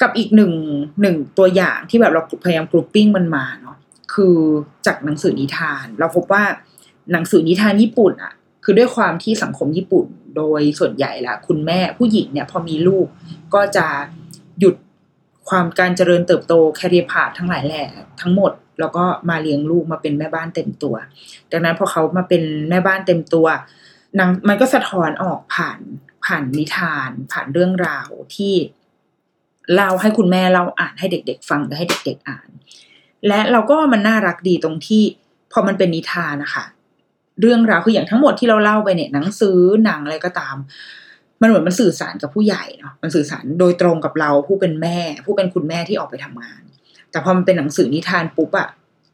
[0.01, 0.53] กับอีกหนึ่ง
[1.01, 3.77] หนึ่งตัวอย่างที่แบบเราพยายามกรุ๊ปปิ้งมันมาเนาะ
[4.13, 4.37] คือ
[4.85, 6.43] จากหนังสือนิทาน เราพบว่า
[7.11, 8.33] หนังสือนิทานญี่ปุ่นอะ
[8.63, 10.07] คือด้วยความที่สังคมญี่ปุ่น
[10.37, 13.07] โดยส่วนใหญ่ละคุณแม่ผู้หญิงเนี่ยพอมีลูก
[13.53, 13.87] ก็จะ
[14.59, 14.75] หยุด
[15.49, 17.83] ความการเจริญเติบโตแคริพาทั้งหลายแหล่
[18.21, 20.95] ทั้งหมด แล้วก็มาเลี้ยงลูกมาเป็นแม่บ้านเต็มตัว
[21.51, 23.47] ดังนั้นพอเขามาเป็นแม่บ้านเต็มตัว
[24.19, 25.79] นางมันก็สะท้อนออกผ่าน
[26.25, 28.53] ผ่านนิทาน ผ่านเรื่องราวที่
[29.73, 32.49] เล่าให้คุณแม่เล่าอ่านให้เด็ก ๆ ฟังและให้เด็ก ๆอ่าน
[33.27, 35.03] และเราก็มันน่ารักดีตรงที่
[35.51, 36.65] พอมันเป็นนิทานนะคะ
[37.41, 40.55] เรื่องราวคืออย่างทั้งหมดที่เราเล่าไปเนี่ยหนังสือหนังอะไรก็ตาม
[41.41, 46.61] มันเหมือนมันสื่อสารกับผู้ใหญ่เนาะมันสื่อสารโดยตรงกับเราผู้เป็นแม่ ผู้เป็นคุณแม่ที่ออกไปทำงาน
[47.11, 48.69] แต่พอมันเป็นหนังสือนิทานปุ๊บอะ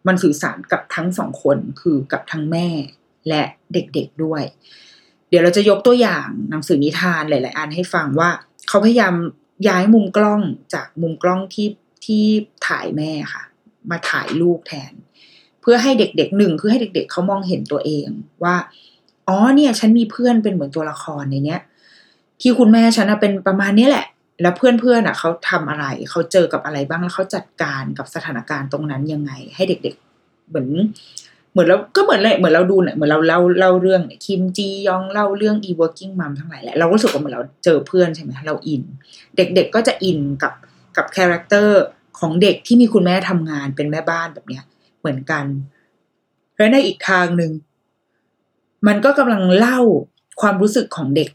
[0.08, 2.68] มันสื่อสารกับทั้งสองคนคือกับทั้งแม่
[3.30, 4.44] และเด็กๆด้วย
[5.30, 8.30] เดี๋ยวเราจะยกตัวอย่างหนังสือนิทานหลาย ๆ อันให้ฟังว่า
[8.68, 9.16] เขาพยายาม
[9.68, 10.42] ย้ายมุมกล้อง
[10.74, 11.68] จากมุมกล้องที่
[12.06, 12.26] ที่
[12.68, 13.44] ถ่ายแม่ค่ะ
[13.90, 14.94] มาถ่ายลูกแทน
[15.62, 18.08] เพื่อให้เด็กๆหนึ่งคือให้เด็ก ๆ เขามองเห็นตัวเอง
[18.44, 18.56] ว่า
[19.28, 21.62] อ๋อเนี่ย ฉันมีเพื่อนเป็นเหมือนตัวละครในเนี้ย
[22.42, 24.06] ที่คุณแม่ฉันเป็นประมาณนี้แหละ
[24.42, 30.68] แล้วเพื่อนๆอะเขาทำอะไร เขาเจอกับอะไรบ้างแล้วเขาจัดการกับสถานการณ์ตรงนั้นยังไง ให้เด็ก ๆ เหมือน
[31.52, 38.84] เหมือนเราก็เหมือนเลยเหมือนเราดูเนี่ยเหมือนเราเล่าเล่าเรื่องคิมจียองเล่าเรื่อง e working mom ทั้งหลายแหละเราก็รู้สึกว่าเหมือนเราเจอเพื่อนใช่ไหมเราอิน
[39.38, 40.54] เด็ก ๆก็จะอินกับ
[40.98, 41.82] กับ character
[42.20, 44.64] ของเด็กที่มีคุณแม่ทำงานเป็นแม่บ้านแบบเนี้ย
[45.00, 45.46] เหมือนกัน
[46.58, 47.52] และในอีกทางหนึ่ง
[48.88, 49.80] มันก็กำลังเล่า
[50.42, 51.30] ความรู้สึกของเด็ก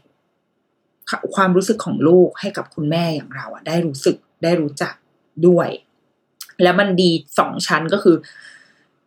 [1.35, 4.93] ความรู้สึกของลูกให้กับคุณแม่อย่างเราอะได้รู้สึกได้รู้จัก
[5.47, 5.69] ด้วย
[6.63, 7.09] แล้วมันดี
[7.39, 8.15] สองชั้นก็คือ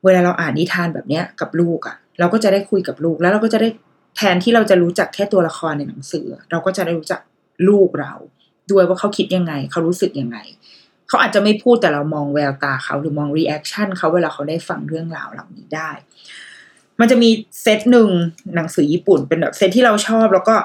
[0.05, 3.69] เวลาเราอ่านนิทานแบบเนี้ยกับลูกอะเราก็จะได้คุยกับลูกแล้วเราก็จะได้
[4.17, 7.21] แทนที่เราจะรู้จักแค่ตัวละครในหนังสือ เราก็จะได้รู้จัก
[7.69, 8.13] ลูกเรา
[8.71, 10.39] ด้วยว่าเขาคิดยังไง เขารู้สึกยังไง
[11.09, 15.91] เขาอาจจะไม่พูดแต่เรามองแววตาเขาหรือมอง reaction เขาเวลาเขาได้ฟังเรื่องราวเหล่านี้ได้
[17.01, 17.31] มันจะมี
[17.63, 18.09] เซตหนึ่ง
[18.55, 20.57] หนังสือญี่ปุ่นเป็นแบบเซตที่เราชอบแล้วก็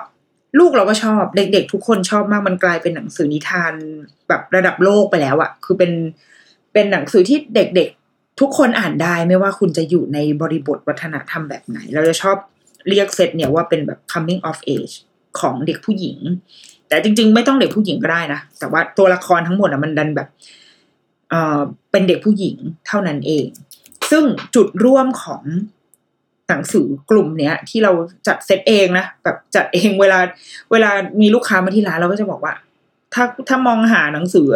[0.58, 3.74] ลูกเราก็ชอบเด็กๆ ทุกคนชอบมากมันกลายเป็นหนังสือนิทาน
[4.28, 5.92] แบบระดับโลกไปแล้วอะคือเป็น
[6.74, 12.38] เป็นหนังสือที่เด็กๆ ทุกคนอ่านได้ไม่ว่าคุณจะอยู่ในบริบทวัฒนธรรมแบบไหน เราจะชอบ
[12.88, 14.94] เรียกเซตเนี่ยว่าเป็นแบบ coming of age
[15.40, 16.18] ของเด็กผู้หญิง
[16.88, 20.28] แต่จริง ๆ ไม่ต้องเด็กผู้หญิงก็ได้นะแต่ว่าตัวละครทั้งหมดอะมันดันแบบ
[21.30, 21.60] เอ่อ
[21.92, 22.56] เป็นเด็กผู้หญิง
[22.88, 23.48] เท่านั้นเอง
[24.12, 24.24] ซึ่ง
[24.56, 25.44] จุดร่วมของ
[26.50, 27.92] หนังสือกลุ่มเนี้ย ที่เรา
[28.28, 30.20] จัดเซตเองนะแบบจัดเองเวลา
[30.72, 30.92] เวลา
[31.22, 32.54] มีลูกค้ามาที่ร้านเราก็จะบอกว่า
[33.14, 34.48] ถ้าถ้ามองหาหนังสือ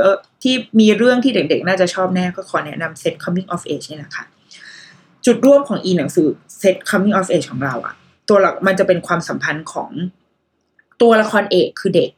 [0.43, 4.25] ที่มีเรื่องที่เด็กๆ น่าจะชอบแน่ก็ขอแนะนำเซต coming of age นี่แหละค่ะ
[5.25, 6.27] จุดร่วมของอีหนังสือ
[6.59, 7.93] เซต coming of age ของเราอะ
[8.29, 9.89] ตัวหลักมันจะเป็นความสัมพันธ์ของ
[11.01, 12.09] ตัวละครเอกคือเด็ก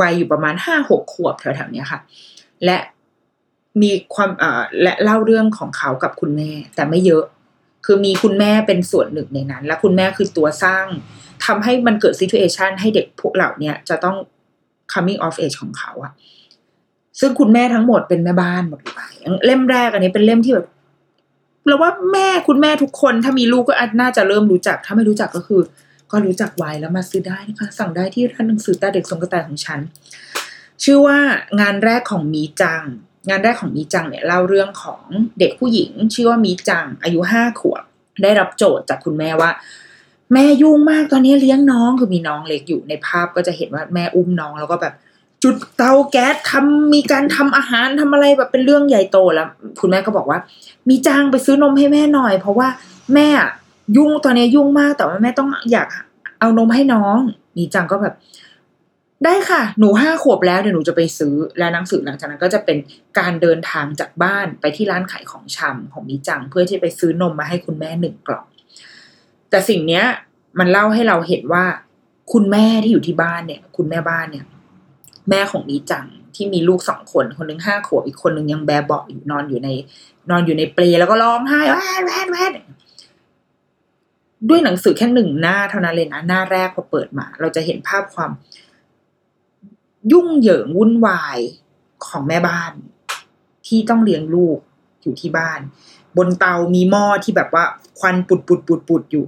[0.00, 2.00] วัยอยู่ประมาณห้าหกขวบแถวๆนี้ค่ะ
[2.64, 2.78] และ
[3.82, 7.24] มีความอ่าและเล่าเรื่องของเขากับคุณแม่ แต่ไม่เยอะ
[7.90, 10.86] คือมีคุณแม่เป็นส่วนหนึ่งในนั้น และคุณแม่คือตัวสร้าง
[11.46, 14.16] ทำให้มันเกิดซิทูเอชันให้เด็กพวกเหล่านี้จะต้อง
[14.92, 16.12] coming of age ของเขาอะ
[17.20, 19.14] ซึ่งคุณแม่ทั้งหมดเป็นแม่บ้านหมดเลย
[19.46, 20.66] เล่มแรกอันนี้เป็นเล่มที่แบบ
[21.66, 25.60] เราว่าแม่คุณแม่ทุกคนถ้ามีลูกก็น่าจะเริ่มรู้จัก ถ้าไม่รู้จักก็คือ
[26.10, 29.80] ก็รู้จักไว้แล้วมาซื้อได้นะคะ สั่งได้ที่ร้านหนังสือตาเด็กสงกระต่ายของฉัน
[30.84, 31.18] ชื่อว่า
[31.60, 32.82] งานแรกของมีจัง
[33.28, 35.02] งานแรกของมีจังเนี่ยเล่าเรื่องของ
[35.38, 37.82] เด็กผู้หญิง ชื่อว่ามีจังอายุห้าขวบ
[38.22, 39.50] ได้รับโจทย์จากคุณแม่ว่า
[40.32, 44.94] แม่ยุ่งมากตอนนี้เลี้ยงน้องคือมีน้องเล็กอยู่ในภาพก็จะเห็นว่าแม่อุ้มน้องแล้วก็แบบ
[45.42, 49.48] จุดเตาแก๊สทำมีการทำอาหารทำอะไรแบบเป็นเรื่องใหญ่โตแล้ว
[49.80, 50.38] คุณแม่ก็บอกว่า
[50.88, 52.68] มีจ้างไปซื้อนมให้แม่หน่อย เพราะว่า
[53.14, 53.28] แม่
[53.96, 55.88] ยุ่งตอนนี้ยุ่งมากแต่ว่าแม่ต้องอยาก
[56.40, 57.18] เอานมให้น้อง
[57.56, 58.14] มีจังก็แบบ
[59.24, 62.78] ได้ค่ะ หนูห้าขวบแล้วเดี๋ยวหนูจะไปซื้อ และหนังสือหลังจากนั้นก็จะเป็น
[63.18, 68.46] การเดินทางจากบ้านไปที่ร้านขายของชำของมีจัง เพื่อที่ไปซื้อนมมาให้คุณแม่หนึ่งกล่อง
[69.50, 70.04] แต่สิ่งเนี้ย
[70.58, 71.64] มันเล่าให้เราเห็นว่า
[72.32, 74.44] คุณแม่ที่อยู่ที่บ้านเนี่ย คุณแม่บ้านเนี่ย
[75.30, 79.68] แม่ของมีจังที่มีลูกสองคนคนหนึ่งห้าขวบอีกคนหนึ่งยังแบบเบาอยู่นอนอยู่ใน
[80.30, 82.52] นอนอยู่ในเปลแล้วก็ร้องไห้แวดแวดแวด
[84.48, 88.30] ด้วยหนังสือแค่หนึ่งหน้าเท่านั้นเลยนะหน้าแรกพอเปิดมา เราจะเห็นภาพความ
[90.12, 91.38] ยุ่งเหยิงวุ่นวาย
[92.06, 92.72] ของแม่บ้าน
[93.66, 94.58] ที่ต้องเลี้ยงลูก
[95.02, 95.60] อยู่ที่บ้าน
[96.16, 97.64] บนเตามีหม้อที่แบบว่า
[97.98, 99.24] ควันปุดปุดปุดปุดอยู่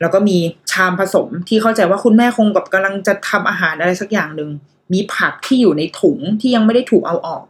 [0.00, 0.38] แล้วก็มี
[0.70, 4.50] ชามผสมที่เข้าใจว่าคุณแม่คงแบบกำลังจะทำอาหารอะไรสักอย่างหนึ่ง
[4.92, 7.44] มีผักที่อยู่ในถุงที่ยังไม่ได้ถูกเอาออก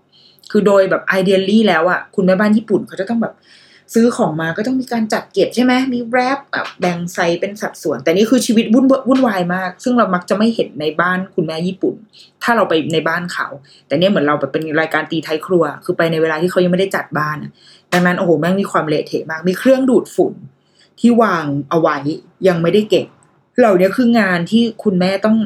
[0.51, 3.35] คือโดยแบบไอเดียลี่แล้วอะ่ะคุณแม่บ้านญี่ปุ่นเขาจะต้องแบบ
[3.95, 11.95] ซื้อของมาก็ต้องมีการจัดเก็บใช่ไหมมีแรปแบบแบ่งใส่เป็นสัดส่วน แต่นี่คือชีวิตวุ่นวุ่นวายมาก ซึ่งเรามักจะไม่เห็นในบ้านคุณแม่ญี่ปุ่น
[12.43, 13.47] ถ้าเราไปในบ้านเขา
[13.87, 17.39] แต่เนี่ยเหมือนเราแบบเป็นรายการตีไทยครัว คือไปในเวลาที่เขายังไม่ได้จัดบ้าน
[17.93, 20.35] ดังนั้นโอ้โหแม่งมีความเละเทะมาก มีเครื่องดูดฝุ่น
[21.01, 21.97] ที่วางเอาไว้
[22.49, 23.07] ยังไม่ได้เก็บ
[23.59, 25.37] เหล่านี้คืองานที่คุณแม่ต้อง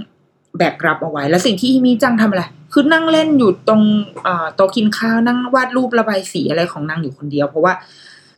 [0.59, 3.83] แบกรับเอาไว้ แล้วสิ่งที่มีจังทำอะไรคือนั่งเล่นอยู่ตรง
[4.55, 7.73] โต๊ะกินข้าวนั่งวาดรูประบายสีอะไรของนางอยู่คนเดียว เพราะว่า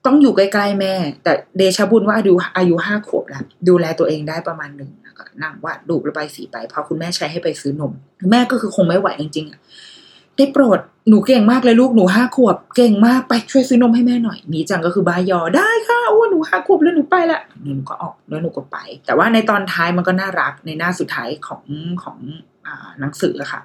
[0.07, 7.92] ต้องอยู่ใกล้ๆแม่ แต่เดชบุญว่าอายุอายุห้าขวบแล้ว ดูแลตัวเองได้ประมาณหนึ่งก็นั่งวาดรูประบายสีไปพอคุณแม่ใช้ให้ไปซื้อนม
[8.30, 18.76] แม่ก็คือคงไม่ไหวจริงๆได้โปรดหนูเก่งมากเลยลูกหนูห้าขวบ เก่งมากไปช่วยซื้อนมให้แม่หน่อย มีจังก็คือบายอได้ค่ะโอ้หนูห้าขวบแล้วหนูไปละหนูก็ออกแล้วหนูก็ไป
[19.07, 21.62] แต่ว่าในตอนท้ายมันก็น่ารักในหน้าสุดท้ายของ
[22.03, 22.18] ของ
[22.66, 22.68] อ
[23.01, 23.61] หนังสืออะค่ะ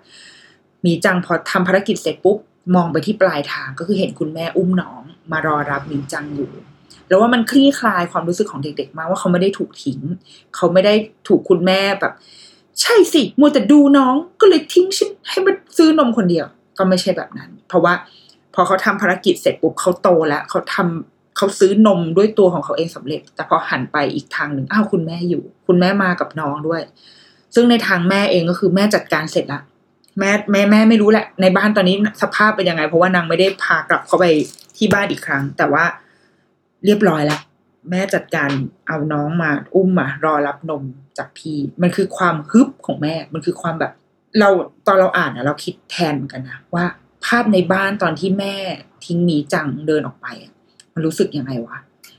[0.86, 2.38] มีจังพอทำภารกิจเสร็จปุ๊บ
[2.75, 6.51] มองไปที่ปลายทางก็คือเห็นคุณแม่อุ้มน้อง มารอรับมีจังอยู่
[7.07, 9.99] แล้วว่ามันคลี่คลายความรู้สึกของเด็ก ๆ มากว่าเขาไม่ได้ถูกทิ้ง
[10.55, 10.93] เขาไม่ได้
[11.28, 12.13] ถูกคุณแม่แบบ
[12.82, 16.45] ใช่สิมัวแต่ดูน้องก็เลยทิ้งฉันให้มันซื้อนมคนเดียว
[16.78, 17.93] ก็ไม่ใช่แบบนั้น เพราะว่า
[18.53, 26.82] พอเขาทำภารกิจเสร็จปุ๊บเขาโตแล้วเขาทำเขาซื้อนมด้วยตัวของเขาเองสำเร็จ แต่พอหันไปอีกทางหนึ่งอ้าวคุณแม่อยู่ คุณแม่มากับน้องด้วย
[27.55, 29.61] ซึ่งในทางแม่เองก็คือแม่จัดการเสร็จละ
[30.20, 34.26] แม่แม่แม่ไม่รู้แหละในบ้านตอนนี้สภาพเป็นยังไง เพราะว่านางไม่ได้พากลับเข้าไป
[34.78, 35.84] ที่บ้านอีกครั้ง แต่ว่า
[36.86, 37.41] เรียบร้อยแล้ว
[37.89, 38.49] แม่จัดการ
[38.88, 40.84] เอาน้องมาอุ้มมารอรับนม
[41.18, 43.91] จากพี่ มันคือความฮึบของแม่ มันคือความแบบ
[44.39, 44.49] เรา
[44.88, 46.86] ตอนเราอ่านนะเราคิดแทนเหมือนกันนะว่า
[47.26, 48.55] ภาพในบ้านตอนที่แม่
[49.05, 50.28] ทิ้งหมีจังเดินออกไป
[50.93, 51.78] มันรู้สึกยังไงวะ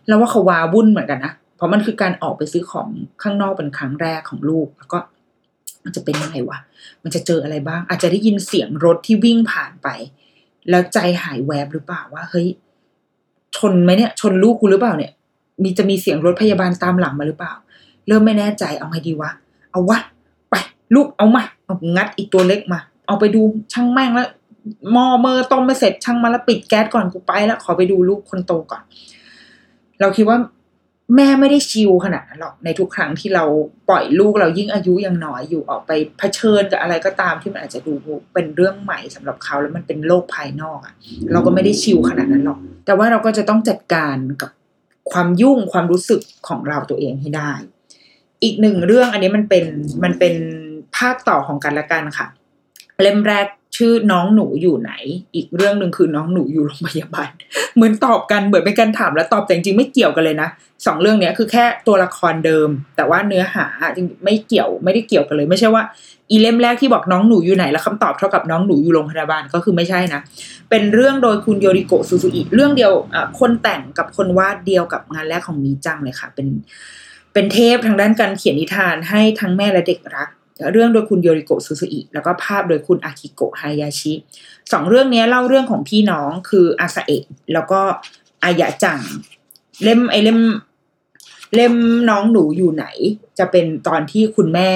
[0.08, 2.88] เราว่าเขาวาวุ่นเหมือนกันนะเพราะมันคือการออกไปซื้อของ
[3.22, 4.98] ข้างนอกเป็นครั้งแรกของลูก แล้วก็
[5.86, 6.58] มันจะเป็นยังไงวะ
[7.02, 9.88] มันจะเจออะไรบ้าง อาจจะได้ยินเสียงรถที่วิ่งผ่านไป
[10.70, 12.46] แล้วใจหายแวบหรือเปล่าว่าเฮ้ย
[13.56, 15.12] ชนไหมเนี่ย ชนลูกกูหรือเปล่าเนี่ย
[15.62, 17.52] มีจะมีเสียงรถพยาบาลตามหลังมาหรือเปล่า
[18.06, 19.30] เริ่มไม่แน่ใจเอาไงดีวะ
[19.70, 19.98] เอาวะ
[20.50, 20.54] ไป
[20.94, 24.28] ลูกเอามาเอางัดอีกตัวเล็กมา เอาไปดูช่างแม่งแล้ว
[24.92, 28.82] หมอเมอต้มไม่เสร็จช่างมาแล้วปิดแก๊สก่อนกูไปแล้วขอไปดูลูกคนโตก่อน
[30.00, 30.38] เราคิดว่า
[31.14, 33.44] แม่ไม่ได้ชิลขนาดนั้นหรอกในทุกครั้งที่เรา
[33.88, 37.92] ปล่อยลูกเรายิ่งอายุยังน้อยอยู่ออกไปเผชิญกับอะไรก็ตามที่มันอาจจะดู
[38.34, 40.94] เป็นเรื่องใหม่สำหรับเขาแล้วมันเป็นโลกภายนอกอะ
[41.32, 44.50] เราก็ไม่ได้ชิลขนาดนั้นหรอก แต่ว่าเราก็จะต้องจัดการกับ
[45.12, 47.52] ความยุ่งความรู้สึกของเราตัวเองให้ได้
[48.42, 49.64] อีกหนึ่งเรื่องอันนี้มันเป็น
[50.04, 50.34] มันเป็น
[50.96, 52.26] ภาคต่อของกันและกันค่ะ
[53.02, 53.46] เล่มแรก
[53.76, 54.92] ชื่อน้องหนูอยู่ไหน
[55.34, 57.30] อีกเรื่องหนึ่งคือน้องหนูอยู่โรงพยาบาล
[57.74, 60.48] เหมือนตอบกันเหมือนเป็นการถามแล้วตอบแต่จริงๆไม่เกี่ยวกันเลยนะ
[60.86, 63.66] สองเรื่องเนี้ยคือแค่ตัวละครเดิม แต่ว่าเนื้อหา
[63.96, 65.82] จริงไม่เกี่ยวไม่ได้เกี่ยวกันเลย ไม่ใช่ว่า
[66.30, 70.20] อีเล่มแรกที่บอกน้องหนูอยู่ไหนแล้วคำตอบเท่ากับน้องหนูอยู่โรงพยาบาลก็คือไม่ใช่นะ
[70.70, 72.92] เป็นเรื่องโดยคุณโยริโกะซูซูอิเรื่องเดียว
[73.40, 76.48] คนแต่งกับคนวาดเดียวกับงานแรกของมีจังเลยค่ะ เป็น
[77.32, 80.28] เป็นเทพทางด้านการเขียนนิทานให้ทั้งแม่และเด็กรัก
[80.72, 84.12] เรื่องโดยคุณโยริโกะซูซูอิแล้วก็ภาพโดยคุณอากิโกะฮายาชิ
[84.72, 87.80] สองเรื่องนี้เล่าเรื่องของพี่น้องคืออาซาเอะแล้วก็
[88.44, 89.00] อายะจัง
[89.82, 90.40] เล่มไอเล่ม
[91.54, 91.74] เล่ม
[92.10, 92.86] น้องหนูอยู่ไหน
[93.38, 94.70] จะเป็นตอนที่คุณแม่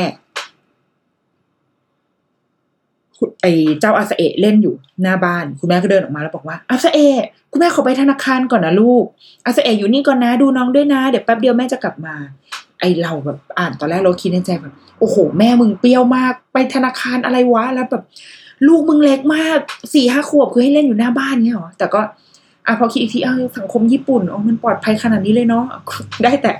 [3.43, 3.47] ไอ
[3.81, 9.05] เจ้าอาซาเอะเล่นอยู่หน้าบ้าน คุณแม่ก็เดินออกมาแล้วบอกว่าอาซาเอะคุณแม่ขอไปธนาคารก่อนนะลูก
[9.45, 12.15] อาซาเอะอยู่นี่ก่อนนะดูน้องด้วยนะ เดี๋ยวแป๊บเดียวแม่จะกลับมา
[12.81, 18.03] ไอเราแบบอ่านตอนแรกเราคิดในใจแบบ โอ้โห แม่มึงเปรี้ยวมาก ไปธนาคารอะไรวะ แล้วแบบ
[18.67, 19.59] ลูกมึงเล็กมาก
[19.95, 22.01] สี่ห้าขวบคือให้เล่นอยู่หน้าบ้านเนี้ยหรอแต่ก็
[22.67, 25.65] อะพอคิดอีกทีเออสังคมญี่ปุ่นอ๋อมันปลอดภัยขนาดนี้เลยเนาะ
[26.23, 26.53] ได้แต่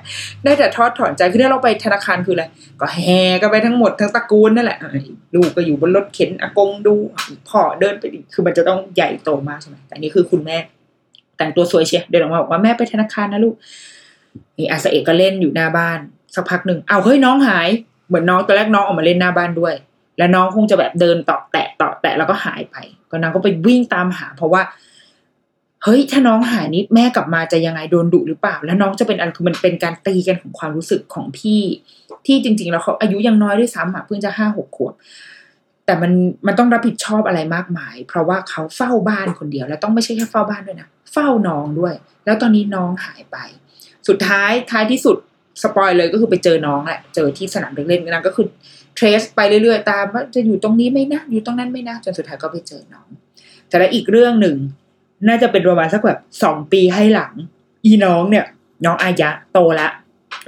[0.45, 2.45] ได้แต่ทอดถอนใจคือถ้าเราไปธนาคารคืออะไร
[2.81, 4.79] ก็แห่กันไปทั้งหมดทั้งตระกูลนั่นแหละ
[5.35, 6.95] ลูกก็อยู่บนรถเข็นอากงดู
[7.49, 8.05] พ่อเดินไป
[8.35, 10.59] คือมันจะต้องใหญ่โตมากใช่ไหมแต่นนี่คือคุณแม่
[11.37, 13.55] แต่งตัวสวยเชียเดินออกมาบอกว่าแม่ไปธนาคารนะลูก
[14.59, 15.99] นี่อาสเอกก็เล่นอยู่หน้าบ้าน
[16.35, 17.69] สักพักหนึ่งเอาเฮ้ยน้องหาย
[18.09, 19.75] เหมือนน้องตอนแรกน้องออกมาเล่นหน้าบ้านด้วย
[20.19, 22.77] แล้วน้องคงจะแบบเดินต่อแตะต่อแตะแล้วก็หายไป
[23.11, 24.63] ก็นางก็ไปวิ่งตามหา เพราะว่า
[25.85, 31.63] เฮ้ยถ้าน้องหายนิดแม่กลับมาจะยังไงโดนดุหรือเปล่า แล้วน้องจะเป็นอะไรคือมันเป็นการตีกันของความรู้สึกของพี่
[32.27, 34.95] ที่จริง ๆ แล้วเขาอายุยังน้อยด้วยซ้ำอะเพิ่งจะห้าหกขวบ
[35.91, 36.13] แต่มัน
[36.47, 43.37] มันต้องรับผิดชอบอะไรมากมาย เพราะว่าเขาเฝ้าบ้านคนเดียว แล้วต้องไม่ใช่แค่เฝ้าบ้านด้วยนะเฝ้าน้องด้วย แล้วตอนนี้น้องหายไป
[44.09, 45.17] สุดท้ายท้ายที่สุด
[45.63, 48.47] สปอยเลยก็คือไปเจอน้องแหละเจอที่สนามเด็กเล่นนางก็คือ
[48.95, 53.09] เทรสไปเรื่อยๆ ตามว่าจะอยู่ตรงนี้ไหมนะอยู่ตรงนั้นไหมนะจนสุดท้ายก็ไปเจอน้อง
[53.69, 54.57] แต่แล้วอีกเรื่องหนึ่ง
[55.29, 57.33] น่าจะเป็นประมาณสักแบบสองปีให้หลัง
[57.85, 58.45] อีน้องเนี่ย
[58.85, 59.89] น้องอายะโตละ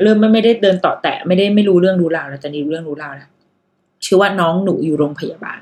[0.03, 3.28] เริ่มไม่ไม่ได้เดินต่อแตะไม่ได้ไม่รู้เรื่องรู้ราวแล้วตอนนี้รู้เรื่องรู้ราวแล้ว
[4.13, 5.61] ชื่อว่าน้องหนูอยู่โรงพยาบาล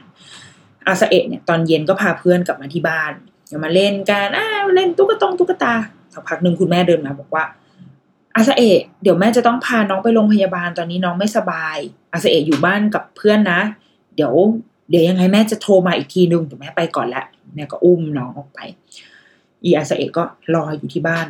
[0.87, 3.13] อาซาเอะเนี่ยตอนเย็นก็พาเพื่อนกลับมาที่บ้าน
[3.65, 4.47] มาเล่นกันอ้า
[4.77, 5.75] เล่นตุ๊กตงตุ๊กตา
[6.13, 7.45] สักพักหนึ่งคุณแม่เดินมาบอกว่า
[8.37, 11.77] อาซาเอะเดี๋ยวแม่จะต้องพาน้องไปโรงพยาบาลตอนนี้น้องไม่สบาย
[12.13, 13.61] อาซาเอะอยู่บ้านกับเพื่อนนะ
[14.17, 14.33] เดี๋ยว
[14.91, 17.25] เดี๋ยวยังไงแม่จะโทรมาอีกทีนึงเดี๋ยวแม่ไปก่อนละ
[17.55, 18.61] แม่ก็อุ้มน้องออกไป
[19.65, 20.25] อีอาซาเอะก็
[20.55, 21.27] รออยู่ที่บ้าน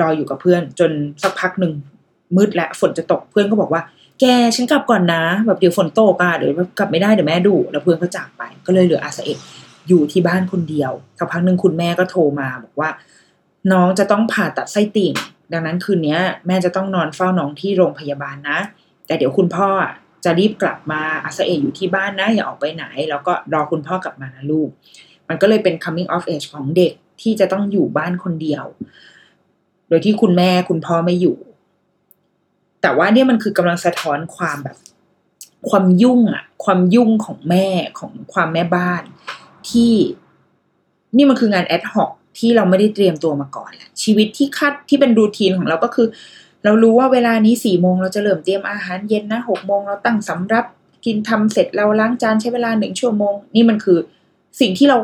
[0.00, 0.90] รออยู่กับเพื่อน จน
[1.22, 1.72] สักพักหนึ่ง
[2.36, 3.82] มืดและฝนจะตกเพื่อนก็บอกว่า
[4.20, 4.24] แก
[4.56, 9.38] ฉันกลับก่อนนะ แบบเดี๋ยวฝนตกอะเดี๋ยวกลับไม่ได้เดี๋ยวแม่ดุแล้วเพื่อนก็จากไป ก็เลยเหลืออาซาเอะ
[9.88, 12.90] อยู่ที่บ้านคนเดียวสักพักหนึ่งคุณแม่ก็โทรมาบอกว่า
[13.72, 15.12] น้องจะต้องผ่าตัดไส้ติ่ง
[15.52, 18.58] ดังนั้นคืนนี้แม่จะต้องนอนเฝ้าน้องที่โรงพยาบาลนะ
[19.06, 19.68] แต่เดี๋ยวคุณพ่อ
[20.24, 24.68] จะรีบกลับมาอาซาเอะอยู่ที่บ้านนะ อย่าออกไปไหน แล้วก็รอคุณพ่อกลับมานะลูก
[25.28, 26.92] มันก็เลยเป็น coming of age ของเด็ก
[27.22, 28.64] ที่จะต้องอยู่บ้านคนเดียว
[29.88, 31.36] โดยที่คุณแม่คุณพ่อไม่อยู่
[32.86, 34.76] แต่ว่าเนี่ยมันคือกำลังสะท้อนความแบบ
[35.68, 37.68] ความยุ่งอะความยุ่งของแม่
[37.98, 39.02] ของความแม่บ้าน
[39.68, 39.94] ที่
[41.16, 46.06] นี่มันคืองานแอดฮอกที่เราไม่ได้เตรียมตัวมาก่อนแหละชีวิตที่คัดที่เป็นรูทีนของเราก็คือ
[46.64, 50.64] เรารู้ว่าเวลานี้สี่โมงเราจะเริ่มเตรียมอาหารเย็นนะหกโมงเราตั้งสำรับ
[51.06, 53.98] กินทำเสร็จเราล้างจานใช้เวลาหนึ่งชั่วโมง นี่มันคือ
[54.60, 54.98] สิ่งที่เรา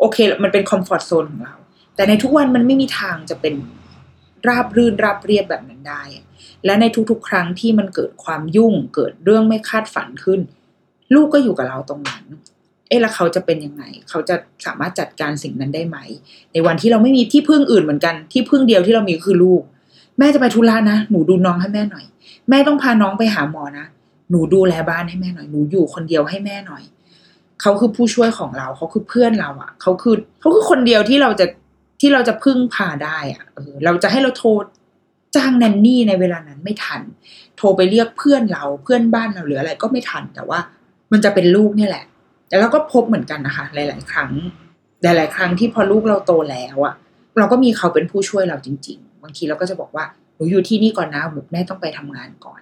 [0.00, 1.54] โอเคมันเป็นคอมฟอร์ทโซนของเรา
[1.94, 3.54] แต่ในทุกวันมันไม่มีทางจะเป็น
[4.48, 6.02] ราบรื่นราบเรียบแบบนั้นได้
[6.64, 10.40] และในทุกๆ ครั้งที่มันเกิดความยุ่งเกิดเรื่องไม่คาดฝันขึ้น
[11.14, 12.22] ลูกก็อยู่กับเราตรงนั้น
[12.88, 14.36] เอ๊ะแล้วเขาจะเป็นยังไง เขาจะ
[14.66, 15.98] สามารถจัดการสิ่งนั้นได้ไหม
[16.52, 19.62] ในวันที่เราไม่มีที่พึ่งอื่นเหมือนกันที่พึ่งเดียวที่เรามีคือลูก
[20.18, 22.04] แม่จะไปธุระนะ หนูดูน้องให้แม่หน่อย
[22.50, 23.86] แม่ต้องพาน้องไปหาหมอนะ
[24.30, 26.82] หนูดูแลบ้านให้แม่หน่อยหนูอยู่คนเดียวให้แม่หน่อย
[27.60, 31.46] เขาคือผู้ช่วยของเรา เขาคือเพื่อนเราอะ่ะ เขาคือเขาคือคนเดียวที่เราจะ
[32.00, 34.50] ที่เราจะพึ่งพาได้อะ่ะเออเราจะให้เราโทร
[35.36, 37.00] จ้างแนนนี่ในเวลานั้นไม่ทัน
[37.56, 40.58] โทรไปเรียกเพื่อนเราเพื่อนบ้านเราหรืออะไรก็ไม่ทัน แต่ว่า
[41.12, 42.04] มันจะเป็นลูกเนี่ยแหละ
[42.48, 44.30] แต่เราก็พบเหมือนกันนะคะ หลาย ๆ ครั้ง
[45.02, 46.94] หลาย ๆ ครั้งที่พอลูกเราโตแล้วอะ
[47.38, 50.04] เราก็มีเขาเป็นผู้ช่วยเราจริง ๆ บางทีเราก็จะบอกว่า
[50.34, 52.60] หนูอยู่ที่นี่ก่อนนะแบบแม่ต้องไปทำงานก่อน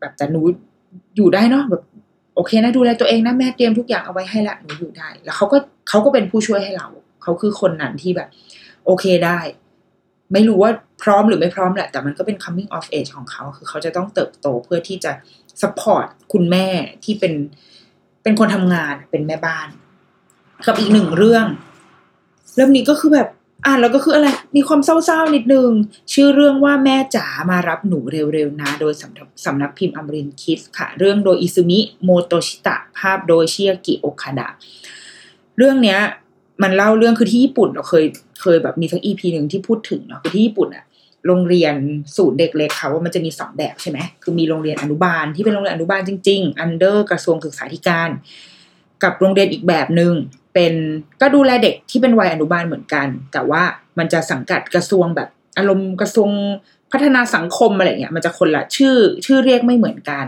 [0.00, 0.40] แบบแต่หนู
[1.16, 1.82] อยู่ได้เนาะแบบ
[2.34, 5.58] โอเคนะดูแลตัวเองนะแม่เตรียมทุกอย่างเอาไว้ให้ละหนูอยู่ได้ แล้วเขาก็
[5.88, 6.88] เขาก็เป็นผู้ช่วยให้เรา
[7.22, 8.28] เขาคือคนนั้นที่แบบ
[8.86, 9.38] โอเคได้
[10.32, 10.70] ไม่รู้ว่า
[11.02, 15.12] พร้อมหรือไม่พร้อมแหละ แต่มันก็เป็น coming of age ของเขา คือเขาจะต้องเติบโตเพื่อที่จะ
[15.62, 16.66] support คุณแม่
[17.04, 17.34] ที่เป็น
[18.22, 19.68] เป็นคนทำงานเป็นแม่บ้าน
[20.66, 21.46] กับอีกหนึ่งเรื่อง
[22.54, 23.28] เรื่องนี้ก็คือแบบ
[23.66, 25.70] อ่านแล้วก็คืออะไร มีความเศร้าๆนิดนึง
[26.12, 34.48] ชื่อเรื่องว่าแม่จ๋ามารับหนูเร็วๆนะ โดยสำนักสำนักพิมพ์อมรินคิสค่ะ เรื่องโดยอิซุมิโมโตชิตะ ภาพโดยเชียกิโอคาดะ
[35.56, 36.00] เรื่องเนี้ย
[36.62, 38.04] มันเล่าเรื่องคือที่ญี่ปุ่นเราเคย
[38.40, 40.84] เคยแบบมีทั้ง EP หนึ่งที่พูดถึงเนาะคือที่ญี่ปุ่นอะ
[41.26, 41.74] โรงเรียน
[42.16, 48.10] ศูนย์เด็กเล็กค่ะว่ามันจะมีสองแบบใช่ไหมคือมีโรงเรียนอนุบาลที่เป็นโรงเรียนอนุบาลจริงๆ under กระทรวงศึกษาธิการ
[49.02, 50.12] กับโรงเรียนอีกแบบหนึ่ง
[50.54, 50.74] เป็น
[51.20, 53.62] ก็ดูแลเด็กที่เป็นวัยอนุบาลเหมือนกัน แต่ว่า
[53.98, 55.28] มันจะสังกัดกระทรวงแบบ
[55.58, 56.30] อารมณ์กระทรวง
[56.92, 60.26] พัฒนาสังคมอะไรเงี้ยมันจะคนละชื่อชื่อเรียกไม่เหมือนกัน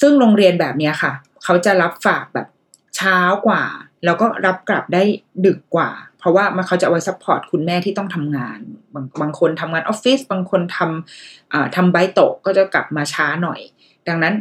[0.00, 1.12] ซึ่งโรงเรียนแบบเนี้ยค่ะ
[1.44, 2.48] เขาจะรับฝากแบบ
[2.96, 3.62] เช้ากว่า
[4.06, 5.02] แล้วก็รับกลับได้
[5.46, 8.58] ดึกกว่า เพราะว่ามันเขาจะเอาไว้ support คุณแม่ที่ต้องทำงาน
[8.94, 13.60] บางบางคนทำงานออฟฟิศบางคนทำทำバイトก็จะกลับมาช้าหน่อย
[14.08, 14.34] ดังนั้น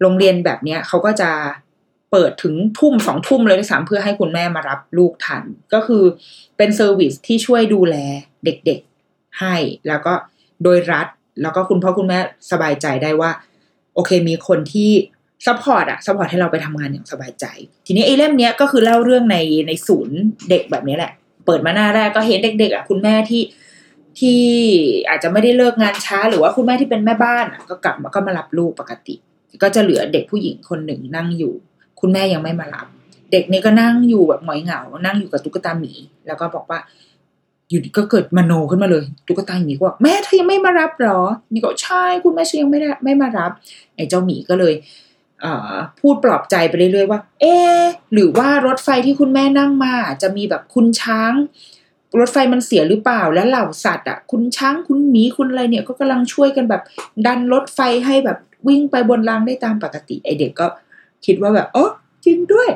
[0.00, 1.30] โรงเรียนแบบนี้เขาก็จะ
[2.10, 5.42] เปิดถึงทุ่มสองทุ่มเลยด้วยซ้ำเพื่อให้คุณแม่มารับลูกทัน
[5.74, 6.04] ก็คือ
[6.56, 7.96] เป็น service ที่ช่วยดูแล
[8.44, 9.56] เด็กๆให้
[9.88, 10.12] แล้วก็
[10.62, 11.06] โดยรัฐ
[11.42, 12.18] แล้วก็คุณพ่อคุณแม่
[12.50, 13.30] สบายใจได้ว่า
[13.94, 14.90] โอเคมีคนที่
[15.46, 17.46] support อะ support ให้เราไปทำงานอย่างสบายใจ
[17.86, 19.36] ทีนี้ไอ้เล่มเนี้ยก็คือเล่าเรื่องใน
[19.66, 20.18] ในศูนย์
[20.50, 21.12] เด็กแบบนี้แหละ
[21.46, 23.42] เปิดมาหน้าแรกก็เห็นเด็กๆอะคุณแม่ที่
[24.18, 24.40] ที่
[25.08, 29.14] อาจจะไม่ได้เลิกงานช้า หรือว่าคุณแม่ที่เป็นแม่บ้านอะก็กลับมาก็มารับลูกปกติ
[29.62, 31.52] ก็จะเหลือเด็กผู้หญิงคนหนึ่งนั่งอยู่
[32.00, 32.86] คุณแม่ยังไม่มารับ
[33.32, 35.92] เด็กนี่ก็นั่งอยู่แบบหงอยเหงา นั่งอยู่กับตุ๊กตาหมี
[36.26, 36.78] แล้วก็บอกว่า
[37.70, 41.20] อยู่ดีก็เกิดมโนขึ้นมาเลยตุ๊กตาหมีก็บอกแม่เธอยังไม่มารับหรอ
[41.52, 43.52] นี่ก็ใช่คุณแม่ฉันยังไม่ได้ไม่มารับ
[43.96, 44.74] ไอ้เจ้าหมีก็เลย
[46.00, 47.56] พูดปลอบใจไปเรื่อยๆว่า เอ๊
[48.12, 51.32] หรือว่ารถไฟที่คุณแม่นั่งมา จะมีแบบคุณช้าง
[52.18, 56.82] รถไฟมันเสียหรือเปล่าแล้วเหล่าสัตว์อะคุณช้างคุณหมีคุณอะไรเนี่ยก็กำลังช่วยกันแบบ
[57.26, 58.38] ดันรถไฟให้แบบ
[58.68, 60.66] วิ่งไปบนรางได้ตามปกติ ไอเด็กก็
[61.24, 61.90] คิดว่าแบบอ๋อ
[62.24, 62.68] จริงด้วย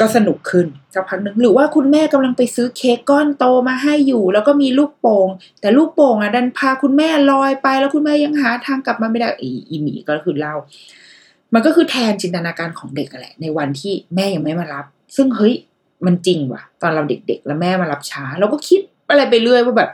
[0.00, 5.28] ก็สนุกขึ้นสักพักหนึ่งหรือว่าคุณแม่กำลังไปซื้อเค้กก้อนโตมาให้อยู่ แล้วก็มีลูกโป่ง
[5.60, 10.54] แต่ลูกโป่งอะดันพาคุณแม่ลอยไป แล้วคุณแม่ยังหาทางกลับมาไม่ได้อีอีหมีก็คือเล่า
[11.54, 14.84] มันก็คือแทนจินตนาการของเด็กแหละ ในวันที่แม่ยังไม่มารับ
[15.16, 15.54] ซึ่งเฮ้ย
[16.06, 18.80] มันจริงว่ะ ตอนเราเด็กๆ แล้วแม่มารับช้า เราก็คิด
[19.10, 19.90] อะไรไปเรื่อยว่าแบบ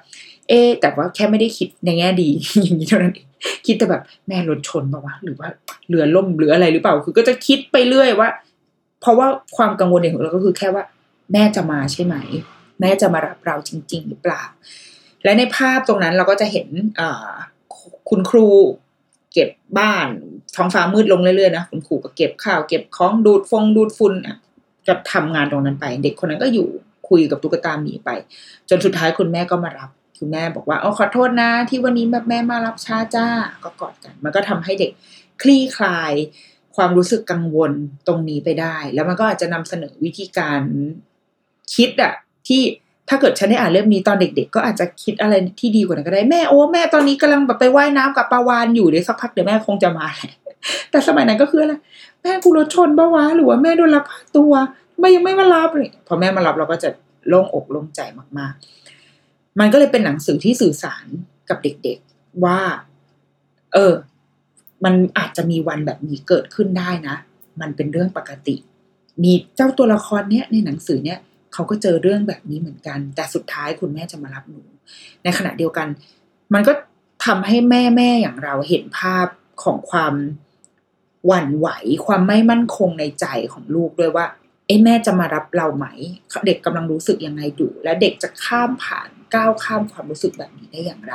[0.48, 2.30] เอะแต่ว่าแค่ไม่ได้คิดในแง่ดี
[2.62, 3.26] อย่างนี้เท่านั้นเอง
[3.66, 5.48] คิดแต่แบบแม่รถชนปะวะหรือว่า
[5.88, 8.28] เรือล่มหรืออะไรหรือเปล่า คือก็จะคิดไปเรื่อยว่า
[9.00, 9.26] เพราะว่า
[9.56, 10.84] ความกังวลของเราก็คือแค่ว่า
[11.32, 12.16] แม่จะมาใช่ไหม
[12.80, 14.42] แม่จะมารับเราจริง ๆ หรือเปล่า
[15.24, 16.68] และในภาพตรงนั้นเราก็จะเห็น
[17.00, 17.02] อ
[18.08, 18.46] คุณครู
[19.34, 20.08] เก็บบ้าน
[20.56, 24.36] ท้องฟ้ามืดลงเรื่อยๆนะคุณครูก็เก็บข้าวเก็บของดูดฟงดูดฝุ่นอะ
[24.86, 26.68] จะทำงานตรงนั้นไป เด็กคนนั้นก็อยู่
[27.08, 28.10] คุยกับตุ๊กตาหมีไป
[28.68, 33.26] จนสุดท้ายคุณแม่ก็มารับคุณแม่บอกว่าอ๋อขอโทษนะ ที่วันนี้แบบแม่มารับช้าจ้า
[33.64, 34.90] ก็กอดกัน มันก็ทำให้เด็ก
[35.42, 36.12] คลี่คลาย
[36.76, 37.72] ความรู้สึกกังวล
[38.06, 40.62] ตรงนี้ไปได้ แล้วมันก็อาจจะนำเสนอวิธีการ
[41.74, 42.14] คิดอะ
[42.48, 42.62] ที่
[43.08, 50.32] ถ้าเกิดฉันได้อ่านเล่มนี้ตอนเด็ก ๆ ก็อาจจะคิดอะไรที่ดีกว่านั้นก็ได้แม่โอ้แม่ตอนนี้กำลังแบบไปว่ายน้ำกับปลาวานอยู่เดี๋ยวสักพักเดี๋ยวแม่คงจะมาแหละ
[50.90, 51.74] แต่สมัยนั้นก็คืออะไร
[52.22, 54.52] แม่กูรถชนปะวะหรือว่าแม่โดนลักพาตัว
[54.98, 56.88] ไมยังไม่มารับเลยพอแม่มารับเราก็จะ
[57.28, 58.00] โล่งอกโล่งใจ
[58.38, 61.06] มากๆ มันก็เลยเป็นหนังสือที่สื่อสาร
[61.48, 62.60] กับเด็กๆว่า
[63.72, 63.94] เออ
[64.84, 67.16] มันอาจจะมีวันแบบนี้เกิดขึ้นได้นะ
[67.60, 68.56] มันเป็นเรื่องปกติ
[69.22, 71.18] มีเจ้าตัวละครเนี้ยในหนังสือเนี้ย
[71.54, 74.62] เขาก็เจอเรื่องแบบนี้เหมือนกัน แต่สุดท้ายคุณแม่จะมารับหนู
[75.24, 75.88] ในขณะเดียวกัน
[76.54, 76.72] มันก็
[77.26, 79.26] ทำให้แม่แม่อย่างเราเห็นภาพ
[79.62, 80.14] ของความ
[81.26, 81.68] หวั่นไหว
[82.06, 84.26] ความไม่มั่นคงในใจของลูกด้วยว่า
[84.66, 85.86] เอ้แม่จะมารับเราไหม
[86.46, 91.14] เด็กกำลังรู้สึกยังไงดูและเด็กจะข้ามผ่านก้าวข้ามความรู้สึกแบบนี้ได้อย่างไร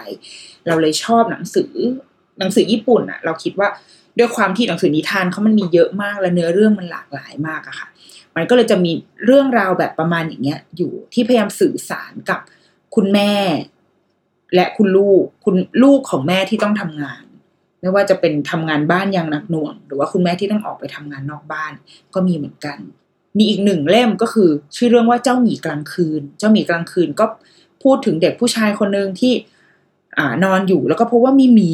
[0.67, 1.73] เราเลยชอบหนังสือ
[2.39, 3.69] หนังสือญี่ปุ่นอะเราคิดว่า
[4.17, 7.87] ด้วยความที่หนังสือนิทานเขามันมีเยอะมากและเนื้อเรื่องมันหลากหลายมากอะค่ะ
[8.35, 8.91] มันก็เลยจะมี
[9.25, 12.39] เรื่องราวแบบประมาณอย่างเงี้ย อยู่ที่พยายามสื่อสารกับ
[12.95, 13.33] คุณแม่
[14.55, 17.23] และคุณลูกคุณลูกของแม่ที่ต้องทำงาน
[17.81, 21.73] ไม่ว่าจะเป็นทำงานบ้านอย่างหนักหน่วง หรือว่าคุณแม่ที่ต้องออกไปทำงานนอกบ้าน
[22.13, 22.77] ก็มีเหมือนกัน
[23.37, 27.25] มีอีกหนึ่งเล่มก็คือ ชื่อเรื่องว่าเจ้าหมีกลางคืน เจ้าหมีกลางคืนก็
[27.83, 29.33] พูดถึงเด็กผู้ชายคนหนึ่งที่
[30.17, 31.71] อ่านอนอยู่แล้วก็พบว่ามีหมี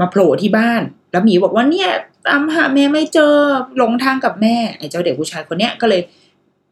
[0.00, 1.88] มาโผล่ที่บ้าน แล้วหมีบอกว่าเนี่ย
[2.26, 3.32] ตามหาแม่ไม่เจอ
[3.76, 6.02] หลงทางกับแม่ไอ้เจ้าเด็กผู้ชายคนเนี้ยก็เลย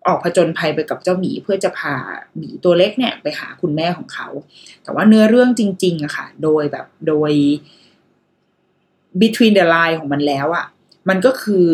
[0.07, 1.95] ออกผจญภัยไปกับเจ้าหมีเพื่อจะพา
[2.37, 4.29] หมีตัวเล็กเนี่ยไปหาคุณแม่ของเขา
[4.83, 7.33] แต่ว่าเนื้อเรื่องจริงๆอะค่ะ โดยแบบโดย
[9.21, 10.67] between the line ของมันแล้วอะ
[11.09, 11.67] มันก็คือ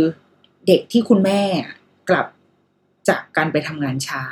[0.67, 1.41] เด็กที่คุณแม่
[2.09, 2.27] กลับ
[3.09, 4.23] จากการไปทำงานช้า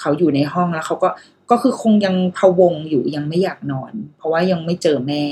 [0.00, 1.08] เขาอยู่ในห้องแล้วเขาก็
[1.50, 5.22] ก็คือคงยังพะวงอยู่ยังไม่อยากนอน เพราะว่ายังไม่เจอแม่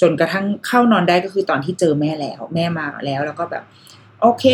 [0.00, 3.62] จนกระทั่งเข้านอนได้ก็คือตอนที่เจอแม่แล้ว แม่มาแล้ว แล้วก็แบบ
[4.20, 4.44] โอเค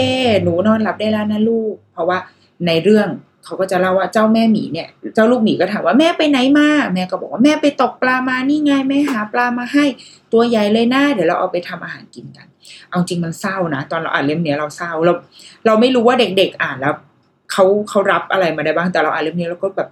[0.42, 2.18] หนูนอนหลับได้แล้วนะลูก เพราะว่า
[2.66, 3.08] ในเรื่อง
[3.44, 9.84] เขาก็จะเล่าว่าเจ้าแม่หมีเนี่ย เจ้าลูกหมีก็ถามว่าแม่ไปไหนมาแม่ก็บอกว่าแม่ไปตกปลามานี่ไงแม่หาปลามาให้
[10.32, 12.46] ตัวใหญ่เลยนะเดี๋ยวเราเอาไปทำอาหารกินกัน
[12.90, 15.12] เอาจริงมันเศร้านะตอนเราอ่านเล่มเนี้ยเราเศร้าเรา
[15.66, 16.94] เราไม่รู้ว่าเด็กๆอ่านแล้ว
[17.52, 19.88] เขาเขารับอะไรมาได้บ้างแต่เราอ่านเล่มนี้เราก็แบบ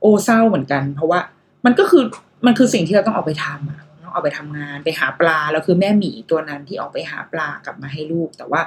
[0.00, 1.20] โอ้เศร้าเหมือนกัน เพราะว่า
[1.64, 2.02] มันก็คือ
[2.46, 3.83] มันคือสิ่งที่เราต้องออกไปทำอะ
[4.14, 8.60] ออกไปทำงานไปหาปลาแล้วคือแม่หมีตัวนั้นที่ออกไปหาปลากลับมาให้ลูก แต่ว่า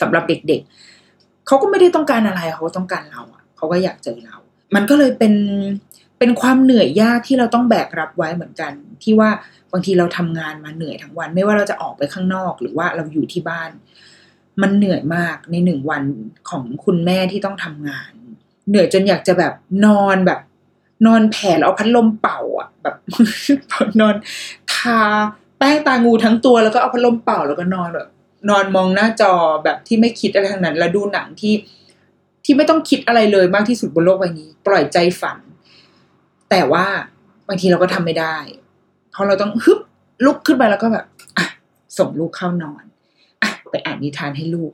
[0.00, 0.60] สำหรับเด็ก
[1.04, 4.36] ๆเขาก็ไม่ได้ต้องการอะไรเขาต้องการเราอะเขาก็อยากเจอเรา
[4.74, 5.34] มันก็เลยเป็น
[6.18, 8.72] เป็นความเหนื่อยยากที่เราต้องแบกรับไว้เหมือนกัน
[9.02, 9.30] ที่ว่า
[9.72, 13.70] บางทีเราทำงานมาเหนื่อยทั้งวัน ไม่ว่าเราจะออกไปข้างนอก หรือว่าเราอยู่ที่บ้าน
[14.62, 16.04] มันเหนื่อยมากในหนึ่งวัน
[16.50, 18.12] ของคุณแม่ที่ต้องทำงาน
[18.68, 19.54] เหนื่อยจนอยากจะแบบ
[19.86, 20.40] นอนแบบ
[21.06, 22.96] นอนแผ่แล้วเอาพัดลมเป่าอะ แบบ
[24.00, 24.14] นอน
[24.74, 25.00] ทา
[25.58, 28.08] แป้งตางูทั้งตัวแล้วก็เอาพัดลมเป่าแล้วก็นอนแบบ
[28.50, 29.32] นอนมองหน้าจอ
[29.64, 31.54] แบบที่ไม่คิดอะไรทั้งนั้น แล้วดูหนังที่
[32.44, 35.38] ที่ไม่ต้องคิดอะไรเลยมากที่สุดบนโลกใบนี้ ปล่อยใจฝัน
[36.50, 36.86] แต่ว่า
[37.48, 38.36] บางทีเราก็ทำไม่ได้
[39.10, 39.78] เพราะเราต้องฮึบ
[40.24, 41.46] ลุกขึ้นไปแล้วก็แบบอะ
[41.98, 42.84] ส่งลูกเข้านอน
[43.42, 44.72] อะไปอ่านนิทานให้ลูก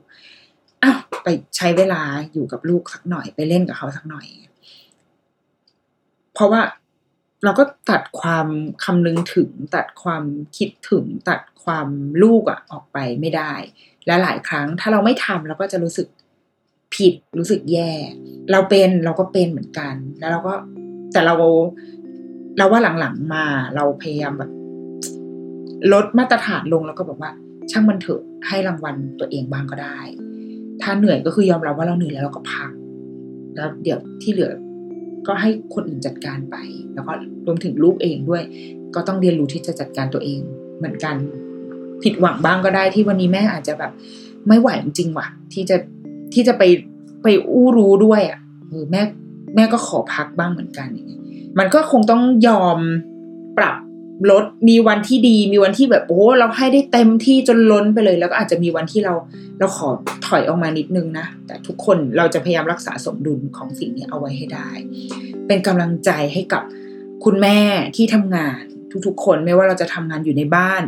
[0.83, 1.27] อ้าวไป
[1.57, 2.01] ใช้เวลา
[2.33, 4.25] อยู่กับลูกสักหน่อยไปเล่นกับเขาสักหน่อย
[6.33, 6.61] เพราะว่า
[7.43, 8.47] เราก็ตัดความ
[8.83, 10.23] คำนึงถึง ตัดความ
[10.57, 11.87] คิดถึง ตัดความ
[12.23, 13.53] ลูกอะออกไปไม่ได้
[14.05, 16.07] และหลายครั้งถ้าเราไม่ทำเราก็จะรู้สึก
[16.95, 17.91] ผิดรู้สึกแย่
[18.51, 20.53] เราเป็นเราก็เป็นเหมือนกัน แล้วเราก็
[21.13, 21.35] แต่เรา
[22.57, 24.51] เราว่าหลังๆมาเราพยายามแบบ
[25.93, 27.31] ลดมาตรฐานลงแล้วก็บอกว่า
[27.71, 29.99] ช่างมันเถอะให้รางวัลตัวเองบ้างก็ได้
[30.81, 32.71] ถ้าเหนื่อยก็คือยอมรับว่าเราเหนื่อยแล้วเราก็พัก
[33.55, 34.51] แล้วเดี๋ยวที่เหลือ
[35.27, 36.55] ก็ให้คนอื่นจัดการไป
[36.93, 37.13] แล้วก็
[37.45, 38.43] รวมถึงลูกเองด้วย
[38.95, 40.39] ก็ต้องเรียนรู้ที่จะจัดการตัวเอง
[40.77, 41.15] เหมือนกัน
[42.03, 43.91] ผิดหวังบ้างก็ได้ที่วันนี้แม่อาจจะแบบ
[44.47, 45.77] ไม่ไหวจริงว่ะ ที่จะ
[46.33, 46.63] ที่จะไป
[47.23, 48.39] ไปอู้รู้ด้วยอะ
[48.69, 49.01] เออแม่
[49.55, 51.21] แม่ก็ขอพักบ้างเหมือนกันอย่างเงี้ย
[51.59, 52.79] มันก็คงต้องยอม
[53.57, 53.75] ปรับ
[54.31, 59.13] ลดมีวันที่ดี มีวันที่แบบโอ้เราให้ได้เต็มที่จนล้นไปเลย แล้วก็อาจจะมีวันที่เรา
[59.59, 59.89] เราขอ
[60.27, 64.69] ถอยออกมานิดนึงนะ แต่ทุกคนเราจะพยายามรักษาสมดุลของสิ่งนี้เอาไว้ให้ได้
[65.47, 66.63] เป็นกำลังใจให้กับ
[67.23, 67.59] คุณแม่
[67.95, 68.61] ที่ทำงาน
[69.07, 70.83] ทุกๆ คนไม่ว่าเราจะทำงานอยู่ในบ้าน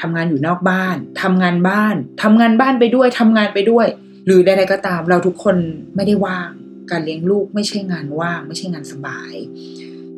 [0.00, 3.86] ทำงานอยู่นอกบ้านทำงานบ้านทำงานบ้านไปด้วยทำงานไปด้วย
[4.26, 5.56] หรือใดๆก็ตาม เราทุกคน
[5.96, 6.50] ไม่ได้ว่าง
[6.90, 9.34] การเลี้ยงลูกไม่ใช่งานว่าง ไม่ใช่งานสบาย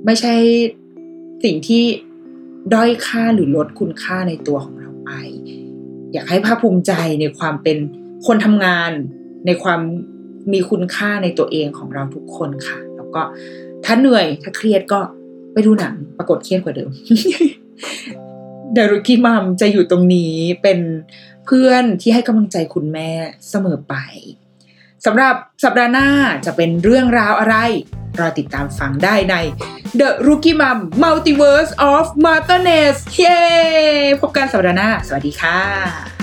[0.05, 0.35] ไม่ใช่
[1.45, 1.85] สิ่งที่
[2.75, 5.11] ด้อยค่าหรือลดคุณค่าในตัวของเราไป
[6.13, 7.79] อยากให้ภาคภูมิใจในความเป็น
[8.27, 8.93] คนทำงาน
[9.47, 9.81] ในความ
[10.53, 13.23] มีคุณค่าในตัวเองของเราทุกคนค่ะ แล้วก็
[13.85, 15.01] ถ้าเหนื่อยถ้าเครียดก็
[15.53, 16.91] ไปดูหนังปรากฏเครียดกว่าเดิม
[18.75, 20.79] เดรุกี้มัมจะอยู่ตรงนี้เป็น
[21.47, 23.11] เพื่อนที่ให้กำลังใจคุณแม่
[23.51, 23.95] เสมอไป
[25.07, 26.09] สำหรับสัปดาห์หน้า
[26.47, 27.57] จะเป็นเรื่องราวอะไร
[28.21, 29.35] รอติดตามฟังได้ใน
[30.01, 33.39] The Rookie Mom Multiverse of Martinez เย้
[34.21, 36.18] พบกันสัปดาห์หน้า สวัสดีค่ะ